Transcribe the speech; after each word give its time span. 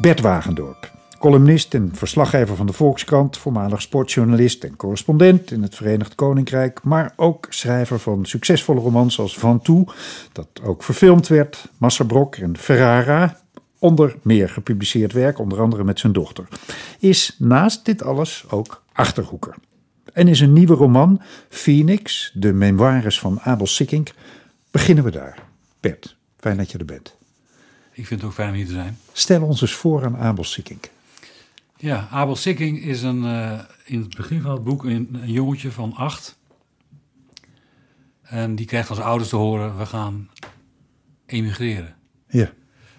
Bert 0.00 0.22
Wagendorp, 0.22 0.79
columnist 1.20 1.74
en 1.74 1.90
verslaggever 1.92 2.56
van 2.56 2.66
de 2.66 2.72
Volkskrant, 2.72 3.36
voormalig 3.36 3.82
sportjournalist 3.82 4.64
en 4.64 4.76
correspondent 4.76 5.50
in 5.50 5.62
het 5.62 5.74
Verenigd 5.74 6.14
Koninkrijk, 6.14 6.82
maar 6.82 7.12
ook 7.16 7.46
schrijver 7.48 7.98
van 7.98 8.24
succesvolle 8.26 8.80
romans 8.80 9.18
als 9.18 9.38
Van 9.38 9.62
Toe, 9.62 9.86
dat 10.32 10.48
ook 10.62 10.82
verfilmd 10.82 11.28
werd, 11.28 11.68
Massabrok 11.78 12.36
en 12.36 12.58
Ferrara, 12.58 13.40
onder 13.78 14.16
meer 14.22 14.48
gepubliceerd 14.48 15.12
werk, 15.12 15.38
onder 15.38 15.60
andere 15.60 15.84
met 15.84 15.98
zijn 15.98 16.12
dochter, 16.12 16.48
is 16.98 17.36
naast 17.38 17.84
dit 17.84 18.02
alles 18.02 18.44
ook 18.48 18.82
achterhoeker. 18.92 19.54
En 20.12 20.28
in 20.28 20.36
zijn 20.36 20.52
nieuwe 20.52 20.74
roman, 20.74 21.20
Phoenix, 21.48 22.30
de 22.34 22.52
memoires 22.52 23.20
van 23.20 23.40
Abel 23.40 23.66
Sikkink, 23.66 24.12
beginnen 24.70 25.04
we 25.04 25.10
daar. 25.10 25.42
Bert, 25.80 26.16
fijn 26.38 26.56
dat 26.56 26.70
je 26.70 26.78
er 26.78 26.84
bent. 26.84 27.16
Ik 27.92 28.06
vind 28.06 28.20
het 28.20 28.30
ook 28.30 28.36
fijn 28.36 28.48
om 28.48 28.54
hier 28.54 28.66
te 28.66 28.72
zijn. 28.72 28.98
Stel 29.12 29.42
ons 29.42 29.60
eens 29.60 29.74
voor 29.74 30.04
aan 30.04 30.16
Abel 30.16 30.44
Sikkink. 30.44 30.90
Ja, 31.80 32.08
Abel 32.10 32.36
Sikking 32.36 32.82
is 32.82 33.02
een, 33.02 33.22
uh, 33.22 33.60
in 33.84 34.00
het 34.00 34.16
begin 34.16 34.40
van 34.40 34.52
het 34.52 34.64
boek 34.64 34.84
een, 34.84 35.08
een, 35.12 35.32
jongetje 35.32 35.70
van 35.70 35.94
acht. 35.94 36.38
En 38.22 38.54
die 38.54 38.66
krijgt 38.66 38.90
als 38.90 39.00
ouders 39.00 39.30
te 39.30 39.36
horen, 39.36 39.78
we 39.78 39.86
gaan 39.86 40.30
emigreren. 41.26 41.94
Ja. 42.28 42.52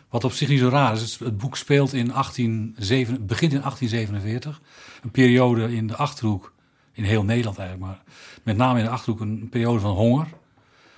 Wat 0.09 0.23
op 0.23 0.31
zich 0.31 0.49
niet 0.49 0.59
zo 0.59 0.69
raar 0.69 0.93
is. 0.93 1.19
Het 1.19 1.37
boek 1.37 1.57
speelt 1.57 1.93
in 1.93 2.07
1807, 2.07 3.25
begint 3.25 3.53
in 3.53 3.61
1847. 3.61 4.61
Een 5.03 5.11
periode 5.11 5.75
in 5.75 5.87
de 5.87 5.95
Achterhoek, 5.95 6.53
in 6.91 7.03
heel 7.03 7.23
Nederland 7.23 7.57
eigenlijk, 7.57 7.91
maar 7.91 8.03
met 8.43 8.57
name 8.57 8.79
in 8.79 8.85
de 8.85 8.91
Achterhoek 8.91 9.21
een 9.21 9.49
periode 9.49 9.79
van 9.79 9.95
honger, 9.95 10.27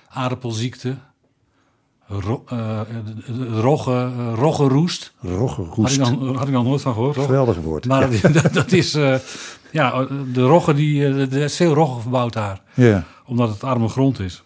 aardappelziekte, 0.08 0.98
Ro, 2.06 2.44
uh, 2.52 2.80
rogge, 3.60 3.90
uh, 3.90 4.32
roggeroest. 4.34 5.12
Roggeroest. 5.20 5.96
Had 5.98 6.12
ik, 6.12 6.20
al, 6.20 6.36
had 6.36 6.48
ik 6.48 6.54
al 6.54 6.62
nooit 6.62 6.80
van 6.80 6.92
gehoord. 6.92 7.16
Geweldig 7.16 7.56
woord. 7.56 7.86
Maar 7.86 8.12
ja. 8.12 8.28
dat, 8.42 8.52
dat, 8.52 8.72
is, 8.72 8.94
uh, 8.94 9.16
ja, 9.70 10.06
de 10.32 10.42
rogge, 10.42 10.74
die, 10.74 11.04
er 11.04 11.32
is 11.32 11.56
veel 11.56 11.74
rogge 11.74 12.00
verbouwd 12.00 12.32
daar. 12.32 12.60
Ja. 12.74 13.04
Omdat 13.26 13.48
het 13.48 13.64
arme 13.64 13.88
grond 13.88 14.20
is. 14.20 14.42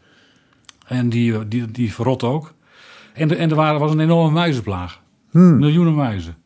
En 0.87 1.09
die, 1.09 1.49
die, 1.49 1.71
die 1.71 1.95
verrot 1.95 2.23
ook. 2.23 2.55
En, 3.13 3.29
de, 3.29 3.37
en 3.37 3.51
er 3.51 3.57
waren, 3.57 3.81
was 3.81 3.93
een 3.93 4.01
enorme 4.01 4.31
muizenplaag. 4.31 5.01
Hmm. 5.31 5.59
Miljoenen 5.59 5.95
muizen. 5.95 6.37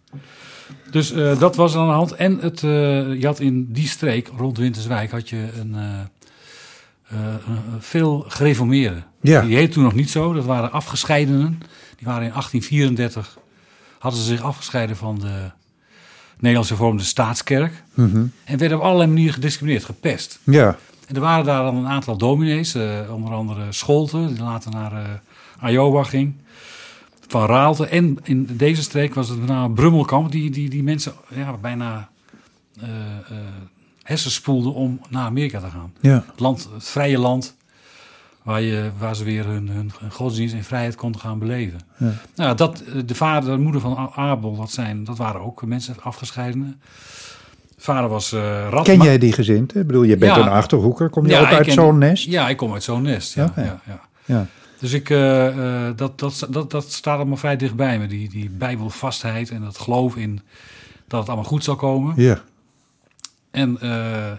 Dus 0.90 1.14
dat 1.38 1.56
was 1.56 1.76
aan 1.76 1.86
de 1.86 1.92
hand. 1.92 2.12
En 2.12 2.38
het, 2.40 2.60
je 2.60 3.22
had 3.22 3.40
in 3.40 3.72
die 3.72 3.88
streek, 3.88 4.30
rond 4.36 4.58
Winterswijk, 4.58 5.10
had 5.10 5.28
je 5.28 5.48
een 5.58 5.76
veel 7.78 8.24
gereformeerden. 8.28 9.04
Ja. 9.22 9.40
Die 9.40 9.56
heette 9.56 9.72
toen 9.72 9.82
nog 9.82 9.94
niet 9.94 10.10
zo, 10.10 10.32
dat 10.32 10.44
waren 10.44 10.72
afgescheidenen. 10.72 11.60
Die 11.96 12.06
waren 12.06 12.22
in 12.22 12.30
1834, 12.30 13.38
hadden 13.98 14.20
ze 14.20 14.26
zich 14.26 14.42
afgescheiden 14.42 14.96
van 14.96 15.18
de 15.18 15.50
Nederlandse 16.38 16.76
vormde 16.76 17.02
staatskerk. 17.02 17.82
Mm 17.94 18.10
-hmm. 18.12 18.32
En 18.44 18.58
werden 18.58 18.78
op 18.78 18.84
allerlei 18.84 19.08
manieren 19.08 19.34
gediscrimineerd, 19.34 19.84
gepest. 19.84 20.38
Ja. 20.42 20.76
En 21.06 21.14
er 21.14 21.20
waren 21.20 21.44
daar 21.44 21.62
dan 21.62 21.76
een 21.76 21.86
aantal 21.86 22.16
dominees, 22.16 22.74
uh, 22.74 23.14
onder 23.14 23.32
andere 23.32 23.72
Scholten, 23.72 24.26
die 24.26 24.42
later 24.42 24.70
naar 24.70 24.92
uh, 25.62 25.70
Iowa 25.70 26.02
ging. 26.02 26.34
Van 27.26 27.46
Raalte. 27.46 27.86
En 27.86 28.18
in 28.22 28.48
deze 28.52 28.82
streek 28.82 29.14
was 29.14 29.28
het 29.28 29.38
met 29.38 29.48
name 29.48 29.74
Brummelkamp, 29.74 30.32
die, 30.32 30.50
die, 30.50 30.70
die 30.70 30.82
mensen 30.82 31.12
ja, 31.34 31.56
bijna 31.56 32.08
uh, 32.82 32.88
hersenspoelde 34.02 34.68
om 34.68 35.00
naar 35.08 35.24
Amerika 35.24 35.60
te 35.60 35.70
gaan. 35.70 35.92
Ja. 36.00 36.24
Het, 36.30 36.40
land, 36.40 36.68
het 36.74 36.88
vrije 36.88 37.18
land 37.18 37.56
waar, 38.42 38.60
je, 38.60 38.90
waar 38.98 39.16
ze 39.16 39.24
weer 39.24 39.44
hun, 39.44 39.68
hun, 39.68 39.92
godsdienst 40.10 40.54
en 40.54 40.64
vrijheid 40.64 40.94
konden 40.94 41.20
gaan 41.20 41.38
beleven. 41.38 41.80
Ja. 41.96 42.12
Nou, 42.34 42.56
dat, 42.56 42.82
de 43.06 43.14
vader 43.14 43.52
en 43.52 43.60
moeder 43.60 43.80
van 43.80 44.10
Abel, 44.14 44.56
dat, 44.56 44.70
zijn, 44.70 45.04
dat 45.04 45.16
waren 45.18 45.40
ook 45.40 45.64
mensen 45.64 45.94
afgescheidenen. 46.02 46.80
Vader 47.78 48.08
was 48.10 48.32
uh, 48.32 48.68
rat. 48.70 48.84
Ken 48.84 49.00
jij 49.02 49.18
die 49.18 49.32
gezinten? 49.32 49.80
Ik 49.80 49.86
bedoel, 49.86 50.02
je 50.02 50.16
bent 50.16 50.36
Ja. 50.36 50.42
een 50.42 50.48
achterhoeker. 50.48 51.08
Kom 51.10 51.26
je 51.26 51.32
Ja, 51.32 51.40
ook 51.40 51.46
uit 51.46 51.64
ken- 51.66 51.74
zo'n 51.74 51.98
nest? 51.98 52.24
Ja, 52.24 52.48
ik 52.48 52.56
kom 52.56 52.72
uit 52.72 52.82
zo'n 52.82 53.02
nest. 53.02 53.34
Ja, 53.34 53.44
Oké. 53.44 53.60
ja, 53.60 53.80
ja. 53.86 54.00
Ja. 54.24 54.46
Dus 54.78 54.92
ik, 54.92 55.10
eh, 55.10 55.86
eh, 55.88 55.96
dat, 55.96 56.18
dat, 56.18 56.46
dat, 56.50 56.70
dat 56.70 56.92
staat 56.92 57.16
allemaal 57.16 57.36
vrij 57.36 57.56
dichtbij 57.56 57.98
me. 57.98 58.06
Die, 58.06 58.28
die 58.28 58.50
bijbelvastheid 58.50 59.50
en 59.50 59.60
dat 59.60 59.78
geloof 59.78 60.16
in 60.16 60.40
dat 61.08 61.18
het 61.20 61.28
allemaal 61.28 61.48
goed 61.48 61.64
zal 61.64 61.76
komen. 61.76 62.12
Ja. 62.16 62.40
En 63.50 63.80
eh, 63.80 64.32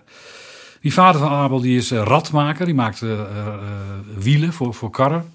die 0.83 0.93
vader 0.93 1.21
van 1.21 1.29
Abel 1.29 1.61
die 1.61 1.77
is 1.77 1.91
eh, 1.91 2.01
radmaker. 2.03 2.65
Die 2.65 2.75
maakt 2.75 3.01
eh, 3.01 3.19
eh, 3.19 3.27
wielen 4.17 4.53
voor, 4.53 4.73
voor 4.73 4.89
karren. 4.89 5.31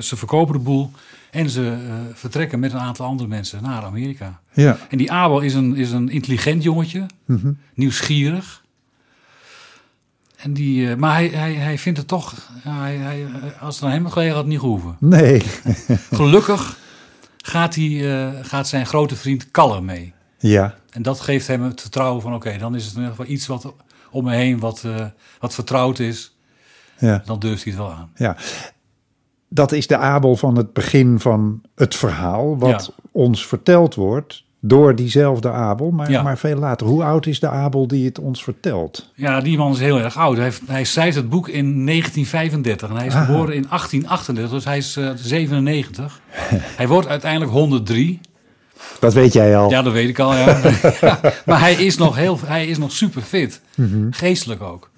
Ze 0.00 0.16
verkopen 0.16 0.52
de 0.54 0.60
boel. 0.60 0.90
En 1.30 1.50
ze 1.50 1.76
vertrekken 2.14 2.58
met 2.58 2.72
een 2.72 2.78
aantal 2.78 3.06
andere 3.06 3.28
mensen 3.28 3.62
naar 3.62 3.82
Amerika. 3.82 4.40
Ja. 4.52 4.78
En 4.88 4.98
die 4.98 5.12
Abel 5.12 5.40
is 5.40 5.54
een, 5.54 5.76
is 5.76 5.90
een 5.90 6.08
intelligent 6.08 6.62
jongetje. 6.62 7.06
Mhm. 7.24 7.52
Nieuwsgierig. 7.74 8.62
En 10.36 10.52
die, 10.52 10.96
maar 10.96 11.14
hij, 11.14 11.28
hij, 11.28 11.54
hij 11.54 11.78
vindt 11.78 11.98
het 11.98 12.08
toch... 12.08 12.50
ja, 12.64 12.80
hij, 12.80 12.96
hij, 12.96 13.26
als 13.60 13.74
het 13.74 13.84
aan 13.84 13.90
hem 13.90 14.08
gelegen, 14.08 14.34
had 14.34 14.42
het 14.42 14.52
niet 14.52 14.60
gehoeven. 14.60 14.96
Nee. 15.00 15.42
Gelukkig 16.20 16.78
gaat, 17.36 17.74
hij, 17.74 18.32
gaat 18.42 18.68
zijn 18.68 18.86
grote 18.86 19.16
vriend 19.16 19.50
Kalle 19.50 19.80
mee. 19.80 20.12
Ja. 20.38 20.77
En 20.90 21.02
dat 21.02 21.20
geeft 21.20 21.46
hem 21.46 21.62
het 21.62 21.80
vertrouwen 21.80 22.22
van... 22.22 22.34
oké, 22.34 22.58
dan 22.58 22.74
is 22.74 22.84
het 22.84 22.94
in 22.94 23.00
ieder 23.00 23.14
geval 23.16 23.32
iets 23.32 23.46
wat 23.46 23.74
om 24.10 24.24
me 24.24 24.34
heen 24.34 24.58
wat, 24.58 24.82
eh, 24.84 25.04
wat 25.40 25.54
vertrouwd 25.54 25.98
is. 25.98 26.36
Ja. 26.98 27.22
Dan 27.24 27.38
durft 27.38 27.64
hij 27.64 27.72
het 27.72 27.82
wel 27.82 27.92
aan. 27.92 28.10
Ja. 28.14 28.36
Dat 29.48 29.72
is 29.72 29.86
de 29.86 29.96
Abel 29.96 30.36
van 30.36 30.56
het 30.56 30.72
begin 30.72 31.20
van 31.20 31.60
het 31.74 31.94
verhaal, 31.96 32.58
wat 32.58 32.86
Ja. 32.96 33.02
ons 33.12 33.46
verteld 33.46 33.94
wordt 33.94 34.44
door 34.60 34.94
diezelfde 34.94 35.50
Abel, 35.50 35.90
maar, 35.90 36.10
Ja. 36.10 36.22
maar 36.22 36.38
veel 36.38 36.56
later. 36.56 36.86
Hoe 36.86 37.04
oud 37.04 37.26
is 37.26 37.40
de 37.40 37.48
Abel 37.48 37.86
die 37.86 38.04
het 38.04 38.18
ons 38.18 38.42
vertelt? 38.42 39.12
Ja, 39.14 39.40
die 39.40 39.56
man 39.56 39.72
is 39.72 39.78
heel 39.78 40.00
erg 40.00 40.16
oud. 40.16 40.34
Hij, 40.36 40.44
heeft, 40.44 40.62
hij 40.66 40.84
schrijft 40.84 41.16
het 41.16 41.28
boek 41.28 41.48
in 41.48 41.84
1935 41.86 42.88
en 42.90 42.96
hij 42.96 43.06
is 43.06 43.14
Ah. 43.14 43.24
geboren 43.26 43.54
in 43.54 43.66
1838, 43.68 44.50
dus 44.50 44.64
hij 44.64 44.76
is 44.76 44.96
eh, 44.96 45.10
97. 45.14 46.20
hij 46.76 46.88
wordt 46.88 47.08
uiteindelijk 47.08 47.52
103. 47.52 48.20
Dat 49.00 49.14
weet 49.14 49.32
jij 49.32 49.56
al. 49.56 49.70
Ja, 49.70 49.82
dat 49.82 49.92
weet 49.92 50.08
ik 50.08 50.18
al, 50.18 50.34
ja. 50.34 50.60
Ja, 51.00 51.20
maar 51.46 51.60
hij 51.60 51.74
is 51.74 51.96
nog, 51.96 52.16
heel, 52.16 52.38
hij 52.46 52.66
is 52.66 52.78
nog 52.78 52.92
super 52.92 53.22
fit. 53.22 53.60
Mhm. 53.74 54.06
Geestelijk 54.10 54.62
ook. 54.62 54.90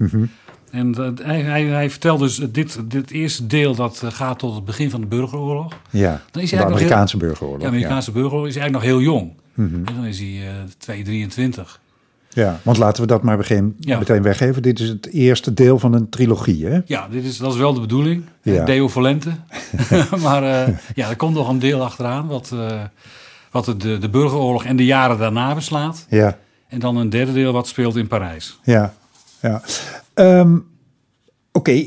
En 0.70 0.94
eh, 0.94 1.26
hij, 1.26 1.40
hij, 1.40 1.64
hij 1.64 1.90
vertelt 1.90 2.18
dus 2.20 2.36
dit, 2.36 2.78
dit 2.84 3.10
eerste 3.10 3.46
deel 3.46 3.74
dat 3.74 4.00
eh, 4.04 4.10
gaat 4.10 4.38
tot 4.38 4.54
het 4.54 4.64
begin 4.64 4.90
van 4.90 5.00
de 5.00 5.06
burgeroorlog. 5.06 5.72
Ja, 5.90 6.22
Dan 6.30 6.42
is 6.42 6.50
de 6.50 6.56
hij 6.56 6.64
Amerikaanse 6.64 7.16
burgeroorlog. 7.16 7.60
De 7.60 7.66
Amerikaanse 7.66 8.12
burgeroorlog 8.12 8.48
is 8.48 8.56
eigenlijk 8.56 8.84
nog 8.84 8.94
heel 8.94 9.12
jong. 9.12 9.32
Mhm. 9.54 9.74
En 9.74 9.94
dan 9.94 10.04
is 10.04 10.18
hij 10.18 10.38
223. 10.78 11.80
Ja. 12.28 12.42
ja, 12.42 12.60
want 12.62 12.76
laten 12.76 13.02
we 13.02 13.08
dat 13.08 13.22
maar 13.22 13.36
begin, 13.36 13.76
Ja. 13.78 13.98
meteen 13.98 14.22
weggeven. 14.22 14.62
Dit 14.62 14.80
is 14.80 14.88
het 14.88 15.06
eerste 15.06 15.54
deel 15.54 15.78
van 15.78 15.94
een 15.94 16.08
trilogie, 16.08 16.66
hè? 16.66 16.80
Ja, 16.84 17.08
dit 17.08 17.24
is, 17.24 17.36
dat 17.36 17.52
is 17.52 17.58
wel 17.58 17.74
de 17.74 17.80
bedoeling. 17.80 18.24
Ja. 18.42 18.64
Deo 18.64 18.88
volente. 18.88 19.30
maar 20.22 20.42
ja, 20.94 21.08
er 21.08 21.16
komt 21.16 21.34
nog 21.34 21.48
een 21.48 21.58
deel 21.58 21.82
achteraan 21.82 22.26
wat, 22.26 22.54
wat 23.50 23.64
de, 23.64 23.98
de 23.98 24.08
burgeroorlog 24.08 24.64
en 24.64 24.76
de 24.76 24.84
jaren 24.84 25.18
daarna 25.18 25.54
beslaat. 25.54 26.06
Ja, 26.08 26.38
En 26.68 26.78
dan 26.78 26.96
een 26.96 27.10
derde 27.10 27.32
deel 27.32 27.52
wat 27.52 27.68
speelt 27.68 27.96
in 27.96 28.06
Parijs. 28.06 28.58
ja, 28.62 28.94
ja. 29.40 29.62
Ehm, 30.14 30.56
Oké, 31.52 31.86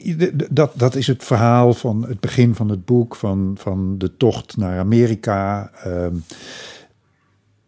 dat, 0.49 0.71
dat 0.75 0.95
is 0.95 1.07
het 1.07 1.23
verhaal 1.23 1.73
van 1.73 2.05
het 2.07 2.19
begin 2.19 2.55
van 2.55 2.69
het 2.69 2.85
boek, 2.85 3.15
van, 3.15 3.55
van 3.59 3.97
de 3.97 4.17
tocht 4.17 4.57
naar 4.57 4.79
Amerika. 4.79 5.71
Ehm, 5.83 6.15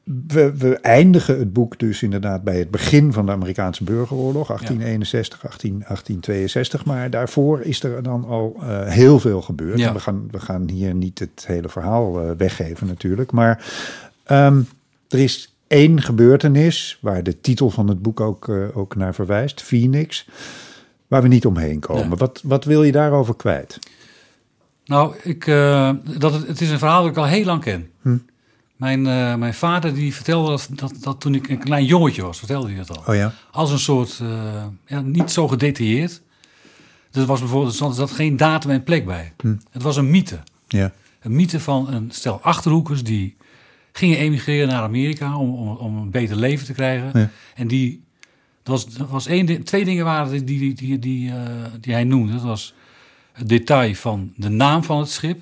we, 0.05 0.57
we 0.57 0.75
eindigen 0.75 1.39
het 1.39 1.53
boek 1.53 1.79
dus 1.79 2.03
inderdaad 2.03 2.43
bij 2.43 2.59
het 2.59 2.71
begin 2.71 3.13
van 3.13 3.25
de 3.25 3.31
Amerikaanse 3.31 3.83
burgeroorlog, 3.83 4.47
1861, 4.47 5.45
18, 5.45 5.69
1862. 5.69 6.85
Maar 6.85 7.09
daarvoor 7.09 7.61
is 7.61 7.83
er 7.83 8.03
dan 8.03 8.25
al 8.25 8.55
eh, 8.59 8.87
heel 8.87 9.19
veel 9.19 9.41
gebeurd. 9.41 9.79
Ja. 9.79 9.87
En 9.87 9.93
We, 9.93 9.99
gaan, 9.99 10.27
we 10.31 10.39
gaan 10.39 10.69
hier 10.69 10.95
niet 10.95 11.19
het 11.19 11.43
hele 11.47 11.69
verhaal 11.69 12.21
eh, 12.21 12.31
weggeven 12.37 12.87
natuurlijk. 12.87 13.31
Maar 13.31 13.65
ehm, 14.23 14.61
er 15.07 15.19
is 15.19 15.55
één 15.67 16.01
gebeurtenis 16.01 16.97
waar 17.01 17.23
de 17.23 17.41
titel 17.41 17.69
van 17.69 17.87
het 17.87 18.01
boek 18.01 18.19
ook, 18.19 18.49
eh, 18.49 18.77
ook 18.77 18.95
naar 18.95 19.13
verwijst, 19.13 19.61
Phoenix, 19.61 20.27
waar 21.07 21.21
we 21.21 21.27
niet 21.27 21.45
omheen 21.45 21.79
komen. 21.79 22.09
Ja. 22.09 22.15
Wat, 22.15 22.41
wat 22.43 22.63
wil 22.63 22.83
je 22.83 22.91
daarover 22.91 23.35
kwijt? 23.35 23.79
Nou, 24.85 25.15
ik, 25.23 25.45
dat 26.17 26.33
het, 26.33 26.47
het 26.47 26.61
is 26.61 26.69
een 26.69 26.79
verhaal 26.79 27.01
dat 27.01 27.11
ik 27.11 27.17
al 27.17 27.25
heel 27.25 27.45
lang 27.45 27.61
ken. 27.61 27.89
Hm. 28.01 28.17
Mijn, 28.75 29.07
eh, 29.07 29.35
mijn 29.35 29.53
vader 29.53 29.93
die 29.93 30.13
vertelde 30.15 30.49
dat, 30.49 30.67
dat, 30.71 30.93
dat 31.01 31.19
toen 31.21 31.35
ik 31.35 31.49
een 31.49 31.59
klein 31.59 31.85
jongetje 31.85 32.21
was, 32.21 32.37
vertelde 32.37 32.67
hij 32.67 32.75
dat 32.85 32.97
al. 32.97 33.03
Oh 33.07 33.15
ja? 33.15 33.33
Als 33.51 33.71
een 33.71 33.79
soort, 33.79 34.19
eh, 34.21 34.65
ja, 34.87 35.01
niet 35.01 35.31
zo 35.31 35.47
gedetailleerd. 35.47 36.21
Er 37.11 37.25
was 37.25 37.39
bijvoorbeeld, 37.39 37.79
er 37.79 37.93
zat 37.93 38.11
geen 38.11 38.37
datum 38.37 38.71
en 38.71 38.83
plek 38.83 39.05
bij. 39.05 39.33
Hm. 39.37 39.55
Het 39.71 39.81
was 39.81 39.95
een 39.97 40.09
mythe. 40.09 40.39
Ja. 40.67 40.91
Een 41.19 41.35
mythe 41.35 41.59
van 41.59 41.93
een 41.93 42.11
stel 42.11 42.39
achterhoekers 42.41 43.03
die 43.03 43.35
gingen 43.91 44.17
emigreren 44.17 44.67
naar 44.67 44.81
Amerika 44.81 45.37
om, 45.37 45.49
om, 45.55 45.67
om 45.75 45.97
een 45.97 46.09
beter 46.11 46.35
leven 46.35 46.65
te 46.65 46.73
krijgen. 46.73 47.19
Ja. 47.19 47.29
En 47.55 47.67
die, 47.67 48.03
er 48.63 48.71
was, 48.71 48.85
er 48.99 49.05
was 49.07 49.25
één, 49.25 49.63
twee 49.63 49.85
dingen 49.85 50.05
waren 50.05 50.45
die, 50.45 50.59
die, 50.59 50.73
die, 50.73 50.99
die, 50.99 51.29
eh, 51.31 51.35
die 51.79 51.93
hij 51.93 52.03
noemde. 52.03 52.33
Dat 52.33 52.41
was 52.41 52.73
het 53.31 53.49
detail 53.49 53.93
van 53.95 54.33
de 54.35 54.49
naam 54.49 54.83
van 54.83 54.99
het 54.99 55.09
schip, 55.09 55.41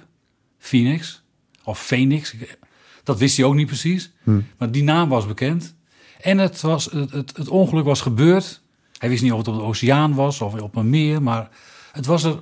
Phoenix 0.58 1.24
of 1.64 1.80
Phoenix. 1.86 2.34
Ik- 2.34 2.58
Dat 3.04 3.18
wist 3.20 3.38
hij 3.38 3.46
ook 3.46 3.56
niet 3.56 3.68
precies, 3.68 4.12
maar 4.58 4.72
die 4.72 4.84
naam 4.84 5.10
was 5.10 5.28
bekend. 5.28 5.76
En 6.22 6.38
het, 6.38 6.62
was, 6.62 6.86
het, 6.86 7.12
het, 7.12 7.38
het 7.38 7.48
ongeluk 7.48 7.86
was 7.86 8.02
gebeurd. 8.02 8.62
Hij 8.98 9.10
wist 9.10 9.24
niet 9.24 9.32
of 9.32 9.38
het 9.38 9.48
op 9.48 9.56
de 9.56 9.62
oceaan 9.62 10.14
was 10.14 10.42
of 10.42 10.62
op 10.62 10.76
een 10.76 10.90
meer, 10.90 11.22
maar 11.22 11.50
het, 11.92 12.06
was 12.06 12.24
er, 12.24 12.40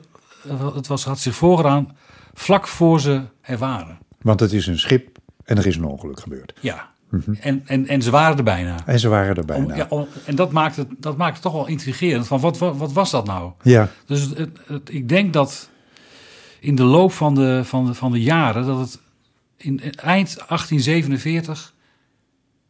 het 0.74 0.88
was, 0.88 1.04
had 1.06 1.20
zich 1.20 1.36
voorgedaan 1.36 1.96
vlak 2.34 2.68
voor 2.68 3.00
ze 3.00 3.22
er 3.42 3.58
waren. 3.58 3.98
Want 4.22 4.40
het 4.40 4.52
is 4.54 4.68
een 4.68 4.80
schip 4.80 5.18
en 5.46 5.58
er 5.58 5.66
is 5.68 5.76
een 5.76 5.84
ongeluk 5.84 6.20
gebeurd. 6.20 6.54
Ja, 6.60 6.90
en, 7.40 7.62
en, 7.66 7.88
en 7.88 8.02
ze 8.02 8.12
waren 8.12 8.38
er 8.38 8.44
bijna. 8.44 8.76
En 8.86 9.00
ze 9.00 9.08
waren 9.08 9.36
er 9.36 9.46
bijna. 9.46 9.66
Om- 9.66 9.76
ja, 9.76 9.86
om- 9.90 10.08
en 10.26 10.36
dat 10.36 10.52
maakt, 10.52 10.76
het, 10.76 10.88
dat 10.98 11.18
maakt 11.18 11.34
het 11.34 11.42
toch 11.42 11.54
wel 11.54 11.68
intrigerend. 11.68 12.28
Van 12.28 12.40
wat, 12.40 12.58
wat, 12.58 12.78
wat 12.78 12.92
was 12.92 13.12
dat 13.12 13.26
nou? 13.26 13.52
ja. 13.62 13.90
Dus 14.06 14.22
het, 14.22 14.38
het- 14.38 14.58
het- 14.66 14.94
ik 14.94 15.10
denk 15.10 15.34
dat 15.34 15.70
in 16.60 16.76
de 16.76 16.84
loop 16.84 17.12
van 17.12 17.36
de, 17.36 17.62
van 17.64 17.86
de, 17.86 17.94
van 17.94 18.12
de 18.12 18.22
jaren, 18.22 18.66
dat 18.66 18.80
het 18.80 19.00
in, 19.62 19.80
in 19.84 19.92
eind 19.96 20.36
1847 20.48 21.74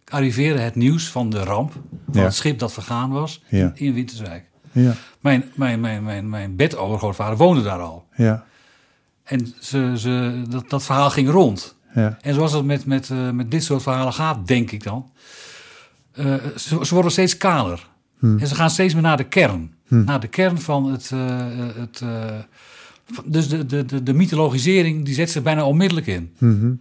arriveerde 0.08 0.60
het 0.60 0.76
nieuws 0.76 1.08
van 1.10 1.30
de 1.30 1.44
ramp 1.44 1.72
van 1.72 1.82
Ja. 2.12 2.22
het 2.24 2.36
schip 2.36 2.60
dat 2.60 2.74
vergaan 2.74 3.10
was 3.10 3.44
Ja. 3.48 3.58
in, 3.58 3.72
in 3.76 3.94
Winterswijk. 3.94 4.46
Ja. 4.72 4.94
Mijn, 5.20 5.52
mijn, 5.56 5.80
mijn, 5.80 6.04
mijn, 6.04 6.30
mijn 6.30 6.56
bedovergrootvader 6.56 7.38
woonde 7.38 7.62
daar 7.64 7.80
al. 7.80 8.06
Ja. 8.16 8.44
En 9.24 9.54
ze, 9.60 9.94
ze, 9.98 10.44
dat, 10.50 10.70
dat 10.70 10.84
verhaal 10.84 11.10
ging 11.10 11.30
rond. 11.30 11.76
Ja. 11.96 12.18
En 12.22 12.34
zoals 12.34 12.52
het 12.54 12.66
met, 12.66 12.86
met, 12.86 13.10
eh, 13.10 13.30
met 13.30 13.52
dit 13.52 13.64
soort 13.64 13.82
verhalen 13.84 14.14
gaat, 14.14 14.48
denk 14.48 14.72
ik 14.72 14.84
dan. 14.84 15.12
eh, 16.12 16.34
ze, 16.58 16.86
ze 16.86 16.94
worden 16.94 17.12
steeds 17.12 17.38
kaler. 17.38 17.90
En 18.22 18.48
ze 18.48 18.56
gaan 18.56 18.70
steeds 18.70 18.94
meer 18.94 19.04
naar 19.04 19.18
de 19.18 19.24
kern. 19.24 19.74
Naar 19.88 20.20
de 20.20 20.28
kern 20.28 20.62
van 20.62 20.92
het. 20.92 21.10
eh, 21.12 21.40
eh, 21.40 21.76
het 21.76 22.02
eh, 22.04 22.26
dus 23.25 23.48
de, 23.48 23.66
de, 23.66 23.86
de, 23.86 24.04
de 24.04 24.13
mythologisering 24.13 25.06
die 25.06 25.13
zet 25.13 25.30
zich 25.30 25.44
bijna 25.44 25.66
onmiddellijk 25.66 26.08
in. 26.08 26.31
Mhm. 26.38 26.74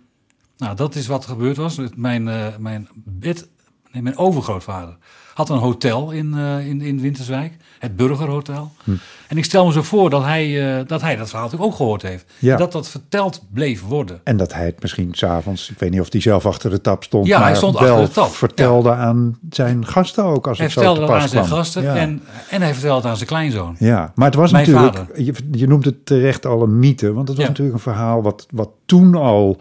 Nou, 0.57 0.77
dat 0.77 0.95
is 0.95 1.07
wat 1.07 1.23
er 1.23 1.31
gebeurd 1.31 1.57
was. 1.57 1.77
Met 1.77 1.97
Mijn, 1.97 2.29
eh, 2.29 2.57
mijn, 2.59 2.89
bed, 3.05 3.49
nee, 3.93 4.03
mijn 4.03 4.17
overgrootvader 4.17 4.97
had 5.35 5.49
een 5.49 5.59
hotel 5.59 6.11
in, 6.11 6.35
eh, 6.35 6.67
in, 6.67 6.81
in 6.81 7.01
Winterswijk, 7.01 7.53
het 7.79 7.97
Burgerhotel. 7.97 8.73
Hm. 8.85 8.91
En 9.29 9.37
ik 9.37 9.45
stel 9.45 9.67
me 9.67 9.73
zo 9.73 9.83
voor 9.83 10.11
dat 10.11 10.23
hij, 10.23 10.79
eh, 10.79 10.87
dat 10.87 11.01
hij 11.01 11.17
dat 11.17 11.29
verhaal 11.29 11.45
natuurlijk 11.45 11.71
ook 11.73 11.77
gehoord 11.77 12.03
heeft. 12.03 12.25
Ja. 12.39 12.57
Dat 12.57 12.73
dat 12.73 12.89
verteld 12.89 13.43
bleef 13.53 13.83
worden. 13.83 14.21
En 14.25 14.37
dat 14.37 14.53
hij 14.53 14.65
het 14.65 14.83
misschien 14.83 15.09
s'avonds, 15.13 15.71
ik 15.71 15.79
weet 15.79 15.91
niet 15.91 16.01
of 16.01 16.13
hij 16.13 16.21
zelf 16.21 16.47
achter 16.47 16.71
de 16.71 16.81
tap 16.81 17.05
stond, 17.05 17.27
Ja, 17.27 17.43
hij 17.43 17.55
stond 17.55 17.79
wel 17.79 17.93
achter 17.93 18.09
de 18.09 18.15
tap. 18.15 18.33
vertelde 18.35 18.93
aan 18.93 19.39
zijn 19.51 19.87
gasten 19.87 20.25
ook 20.25 20.47
als 20.47 20.59
Hij 20.59 20.67
het 20.67 20.75
zo 20.75 20.81
vertelde 20.81 21.01
te 21.01 21.13
dat 21.13 21.15
pas 21.15 21.23
aan 21.23 21.29
zijn 21.29 21.59
gasten 21.59 21.83
Ja. 21.83 21.97
en, 21.97 22.23
en 22.51 22.63
hij 22.63 22.73
vertelde 22.73 23.01
het 23.01 23.11
aan 23.11 23.17
zijn 23.17 23.29
kleinzoon. 23.29 23.77
Ja, 23.79 24.13
maar 24.15 24.27
het 24.27 24.35
was 24.35 24.53
Mijn 24.53 24.71
natuurlijk, 24.71 25.17
je, 25.17 25.35
je 25.53 25.67
noemt 25.67 25.85
het 25.85 26.07
terecht 26.07 26.47
al 26.47 26.63
een 26.63 26.79
mythe, 26.79 27.13
want 27.13 27.29
het 27.29 27.37
was 27.37 27.47
natuurlijk 27.47 27.77
een 27.77 27.83
verhaal 27.83 28.23
wat, 28.23 28.47
wat 28.51 28.71
toen 28.87 29.15
al 29.15 29.61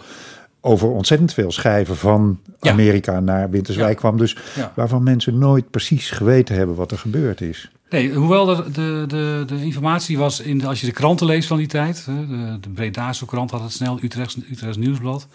over 0.61 0.87
ontzettend 0.89 1.33
veel 1.33 1.51
schrijven 1.51 1.97
van 1.97 2.39
Ja. 2.61 2.71
Amerika 2.71 3.19
naar 3.19 3.49
Winterswijk 3.49 3.93
Ja. 3.93 3.99
kwam. 3.99 4.17
Dus 4.17 4.37
Ja. 4.55 4.71
waarvan 4.75 5.03
mensen 5.03 5.37
nooit 5.37 5.69
precies 5.69 6.09
geweten 6.11 6.55
hebben 6.55 6.75
wat 6.75 6.91
er 6.91 6.97
gebeurd 6.97 7.41
is. 7.41 7.71
Nee, 7.89 8.13
hoewel 8.13 8.49
er 8.49 8.73
de, 8.73 9.03
de, 9.07 9.43
de 9.47 9.63
informatie 9.63 10.17
was, 10.17 10.39
in 10.39 10.57
de, 10.57 10.67
als 10.67 10.79
je 10.79 10.85
de 10.85 10.91
kranten 10.91 11.25
leest 11.27 11.47
van 11.47 11.57
die 11.57 11.67
tijd, 11.67 12.05
de, 12.05 12.57
de 12.61 12.69
Bredaanse 12.69 13.25
krant 13.25 13.51
had 13.51 13.61
het 13.61 13.71
snel, 13.71 13.99
Utrechts, 14.03 14.37
Utrechts 14.51 14.77
Nieuwsblad. 14.77 15.27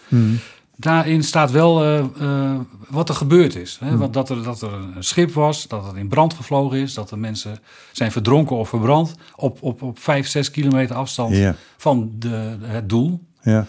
Daarin 0.77 1.23
staat 1.23 1.51
wel 1.51 1.83
eh, 1.83 1.99
eh, 1.99 2.59
wat 2.89 3.09
er 3.09 3.15
gebeurd 3.15 3.55
is. 3.55 3.77
Hè? 3.83 3.97
Wat, 3.97 4.13
dat, 4.13 4.29
er, 4.29 4.43
dat 4.43 4.61
er 4.61 4.73
een 4.73 5.03
schip 5.03 5.31
was, 5.33 5.67
dat 5.67 5.85
het 5.85 5.95
in 5.95 6.07
brand 6.07 6.33
gevlogen 6.33 6.77
is, 6.77 6.93
dat 6.93 7.11
er 7.11 7.19
mensen 7.19 7.59
zijn 7.91 8.11
verdronken 8.11 8.55
of 8.55 8.69
verbrand 8.69 9.15
op, 9.35 9.57
op, 9.61 9.81
op 9.81 9.99
vijf, 9.99 10.27
zes 10.27 10.51
kilometer 10.51 10.95
afstand 10.95 11.35
van 11.77 12.11
de, 12.19 12.57
het 12.61 12.89
doel. 12.89 13.21
Ja, 13.41 13.65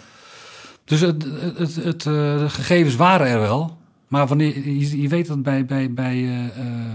Dus 0.87 0.99
het, 1.01 1.25
het, 1.57 1.75
het, 1.75 2.05
eh, 2.05 2.13
de 2.37 2.45
gegevens 2.49 2.95
waren 2.95 3.27
er 3.27 3.39
wel. 3.39 3.77
Maar 4.07 4.27
wanneer, 4.27 4.69
je, 4.69 5.01
je 5.01 5.07
weet 5.07 5.27
dat 5.27 5.43
bij, 5.43 5.65
bij, 5.65 5.93
bij, 5.93 6.13
eh, 6.15 6.45
eh, 6.45 6.93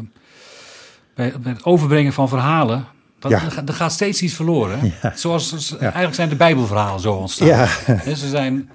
bij, 1.14 1.32
bij 1.40 1.52
het 1.52 1.64
overbrengen 1.64 2.12
van 2.12 2.28
verhalen. 2.28 2.86
Dat, 3.18 3.30
Ja. 3.30 3.44
er, 3.44 3.50
gaat- 3.50 3.68
er 3.68 3.74
gaat 3.74 3.92
steeds 3.92 4.22
iets 4.22 4.34
verloren. 4.34 4.92
Ja. 5.02 5.12
Zoals, 5.16 5.76
eigenlijk 5.78 6.14
zijn 6.14 6.28
de 6.28 6.36
Bijbelverhalen 6.36 7.00
zo 7.00 7.12
ontstaan. 7.14 7.46
Ja. 7.48 7.66
Ze 8.14 8.28
zijn, 8.28 8.70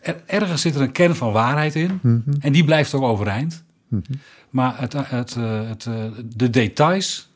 er, 0.00 0.16
ergens 0.26 0.60
zit 0.62 0.74
er 0.74 0.80
een 0.80 0.92
kern 0.92 1.14
van 1.16 1.32
waarheid 1.32 1.74
in. 1.74 1.98
Mhm. 2.02 2.20
En 2.40 2.52
die 2.52 2.64
blijft 2.64 2.94
ook 2.94 3.02
overeind. 3.02 3.64
Maar 4.50 4.74
het, 4.80 4.92
het, 4.92 5.34
het, 5.34 5.88
de 6.36 6.50
details, 6.50 7.30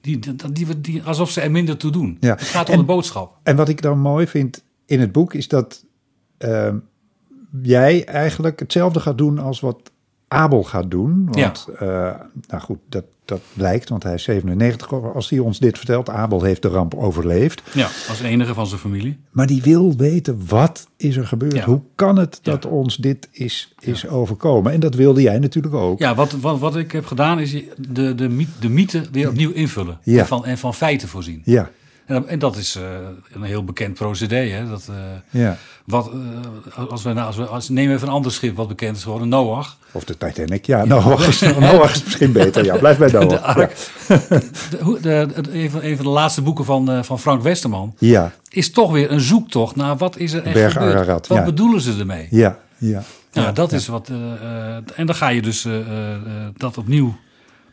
die, 0.00 0.18
die, 0.52 0.80
die, 0.80 1.02
alsof 1.02 1.30
ze 1.30 1.40
er 1.40 1.50
minder 1.50 1.76
toe 1.76 1.90
doen. 1.90 2.16
Ja. 2.20 2.30
Het 2.30 2.42
gaat 2.42 2.66
om 2.68 2.72
En- 2.72 2.78
de 2.80 2.84
boodschap. 2.86 3.36
En 3.42 3.56
wat 3.56 3.68
ik 3.68 3.82
dan 3.82 3.98
mooi 3.98 4.26
vind 4.26 4.62
in 4.86 5.00
het 5.00 5.12
boek 5.12 5.34
is 5.34 5.48
dat 5.48 5.84
ehm, 6.38 6.76
jij 7.62 8.04
eigenlijk 8.04 8.60
hetzelfde 8.60 9.00
gaat 9.00 9.18
doen 9.18 9.38
als 9.38 9.60
wat 9.60 9.90
Abel 10.28 10.62
gaat 10.62 10.90
doen. 10.90 11.28
Want, 11.30 11.66
eh, 11.78 11.88
nou 12.48 12.62
goed, 12.62 12.78
dat, 12.88 13.04
dat 13.24 13.40
blijkt, 13.52 13.88
want 13.88 14.02
hij 14.02 14.14
is 14.14 14.22
97 14.22 14.92
als 15.14 15.30
hij 15.30 15.38
ons 15.38 15.58
dit 15.58 15.76
vertelt. 15.76 16.10
Abel 16.10 16.42
heeft 16.42 16.62
de 16.62 16.68
ramp 16.68 16.94
overleefd. 16.94 17.62
Ja, 17.74 17.84
als 18.08 18.20
enige 18.20 18.54
van 18.54 18.66
zijn 18.66 18.80
familie. 18.80 19.18
Maar 19.30 19.46
die 19.46 19.62
wil 19.62 19.96
weten, 19.96 20.40
wat 20.48 20.88
is 20.96 21.16
er 21.16 21.26
gebeurd? 21.26 21.54
Ja. 21.54 21.64
Hoe 21.64 21.80
kan 21.94 22.16
het 22.18 22.38
Ja. 22.42 22.50
dat 22.52 22.66
ons 22.66 22.96
dit 22.96 23.28
is, 23.30 23.74
is 23.80 24.08
overkomen? 24.08 24.72
En 24.72 24.80
dat 24.80 24.94
wilde 24.94 25.22
jij 25.22 25.38
natuurlijk 25.38 25.74
ook. 25.74 25.98
Ja, 25.98 26.14
wat, 26.14 26.32
wat, 26.32 26.58
wat 26.58 26.76
ik 26.76 26.92
heb 26.92 27.06
gedaan 27.06 27.40
is 27.40 27.56
de, 27.88 28.14
de, 28.14 28.28
mythe- 28.28 28.60
de 28.60 28.68
mythe 28.68 29.02
weer 29.12 29.28
opnieuw 29.28 29.50
invullen. 29.52 29.98
Ja. 30.02 30.18
En, 30.20 30.26
van, 30.26 30.44
en 30.44 30.58
van 30.58 30.74
feiten 30.74 31.08
voorzien. 31.08 31.42
Ja, 31.44 31.70
En, 32.06 32.14
dat- 32.14 32.24
en 32.26 32.38
dat 32.38 32.56
is 32.56 32.76
eh, 32.76 32.82
een 33.32 33.42
heel 33.42 33.64
bekend 33.64 33.94
procedé. 33.94 34.36
Hè? 34.48 34.68
Dat, 34.68 34.88
eh, 34.90 35.40
ja. 35.40 35.56
wat, 35.84 36.10
eh, 36.76 36.84
als 36.90 37.02
we, 37.02 37.12
nou, 37.12 37.26
als 37.26 37.36
we 37.36 37.44
als, 37.46 37.68
neem 37.68 37.90
even 37.90 38.08
een 38.08 38.12
ander 38.14 38.32
schip 38.32 38.56
wat 38.56 38.68
bekend 38.68 38.96
is 38.96 39.02
geworden, 39.02 39.28
Noach. 39.28 39.76
Of 39.92 40.04
de 40.04 40.16
Titanic. 40.16 40.64
Ja, 40.66 40.84
Noach, 40.84 41.26
is, 41.28 41.40
Noach 41.58 41.94
is 41.94 42.04
misschien 42.04 42.32
beter. 42.32 42.64
Ja, 42.64 42.76
blijf 42.76 42.98
bij 42.98 43.10
Noach. 43.10 43.26
De 43.34 43.40
ark. 43.40 43.76
De, 44.70 44.98
de, 45.02 45.28
de- 45.42 45.52
een, 45.62 45.70
van, 45.96 46.04
de 46.04 46.08
laatste 46.08 46.42
boeken 46.42 46.64
van, 46.64 47.04
van 47.04 47.18
Frank 47.20 47.42
Westerman 47.42 47.94
Ja, 47.98 48.32
is 48.48 48.70
toch 48.70 48.92
weer 48.92 49.10
een 49.10 49.20
zoektocht 49.20 49.76
naar 49.76 49.96
wat 49.96 50.16
is 50.16 50.32
er 50.32 50.42
echt 50.42 50.54
Berg 50.54 50.72
gebeurd. 50.72 50.94
Ararat, 50.94 51.26
wat 51.26 51.38
ja. 51.38 51.44
bedoelen 51.44 51.80
ze 51.80 51.98
ermee? 51.98 52.26
ja, 52.30 52.58
ja. 52.78 53.02
Ja, 53.32 53.52
dat 53.52 53.72
is 53.72 53.86
wat. 53.86 54.10
en 54.94 55.06
dan 55.06 55.14
ga 55.14 55.28
je 55.28 55.42
dus 55.42 55.66
dat 56.56 56.78
opnieuw 56.78 57.14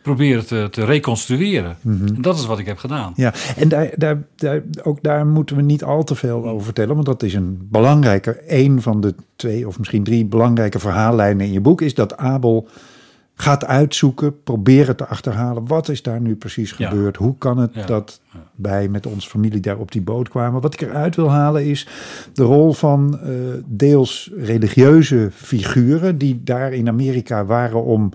proberen 0.01 0.45
te, 0.45 0.67
te 0.71 0.85
reconstrueren. 0.85 1.77
Mhm. 1.81 2.07
En 2.07 2.21
dat 2.21 2.37
is 2.37 2.45
wat 2.45 2.59
ik 2.59 2.65
heb 2.65 2.77
gedaan. 2.77 3.13
Ja, 3.15 3.33
en 3.55 3.69
daar, 3.69 3.89
daar, 3.95 4.17
daar, 4.35 4.61
ook 4.83 5.03
daar 5.03 5.25
moeten 5.27 5.55
we 5.55 5.61
niet 5.61 5.83
al 5.83 6.03
te 6.03 6.15
veel 6.15 6.47
over 6.47 6.63
vertellen, 6.65 6.93
want 6.93 7.05
dat 7.05 7.23
is 7.23 7.33
een 7.33 7.67
belangrijke, 7.71 8.41
een 8.47 8.81
van 8.81 9.01
de 9.01 9.15
twee 9.35 9.67
of 9.67 9.77
misschien 9.77 10.03
drie 10.03 10.25
belangrijke 10.25 10.79
verhaallijnen 10.79 11.45
in 11.45 11.51
je 11.51 11.61
boek, 11.61 11.81
is 11.81 11.93
dat 11.93 12.17
Abel 12.17 12.67
gaat 13.35 13.65
uitzoeken, 13.65 14.43
proberen 14.43 14.95
te 14.95 15.05
achterhalen, 15.07 15.67
wat 15.67 15.89
is 15.89 16.01
daar 16.01 16.21
nu 16.21 16.35
precies 16.35 16.73
Ja. 16.77 16.89
gebeurd? 16.89 17.17
Hoe 17.17 17.37
kan 17.37 17.57
het 17.57 17.73
Ja. 17.73 17.85
dat 17.85 18.21
wij 18.55 18.87
met 18.87 19.05
onze 19.05 19.29
familie 19.29 19.59
daar 19.59 19.77
op 19.77 19.91
die 19.91 20.01
boot 20.01 20.29
kwamen? 20.29 20.61
Wat 20.61 20.73
ik 20.73 20.81
eruit 20.81 21.15
wil 21.15 21.29
halen 21.31 21.65
is 21.65 21.87
de 22.33 22.43
rol 22.43 22.73
van 22.73 23.19
eh, 23.19 23.29
deels 23.65 24.31
religieuze 24.37 25.29
figuren 25.33 26.17
die 26.17 26.41
daar 26.43 26.73
in 26.73 26.87
Amerika 26.87 27.45
waren 27.45 27.83
om 27.83 28.11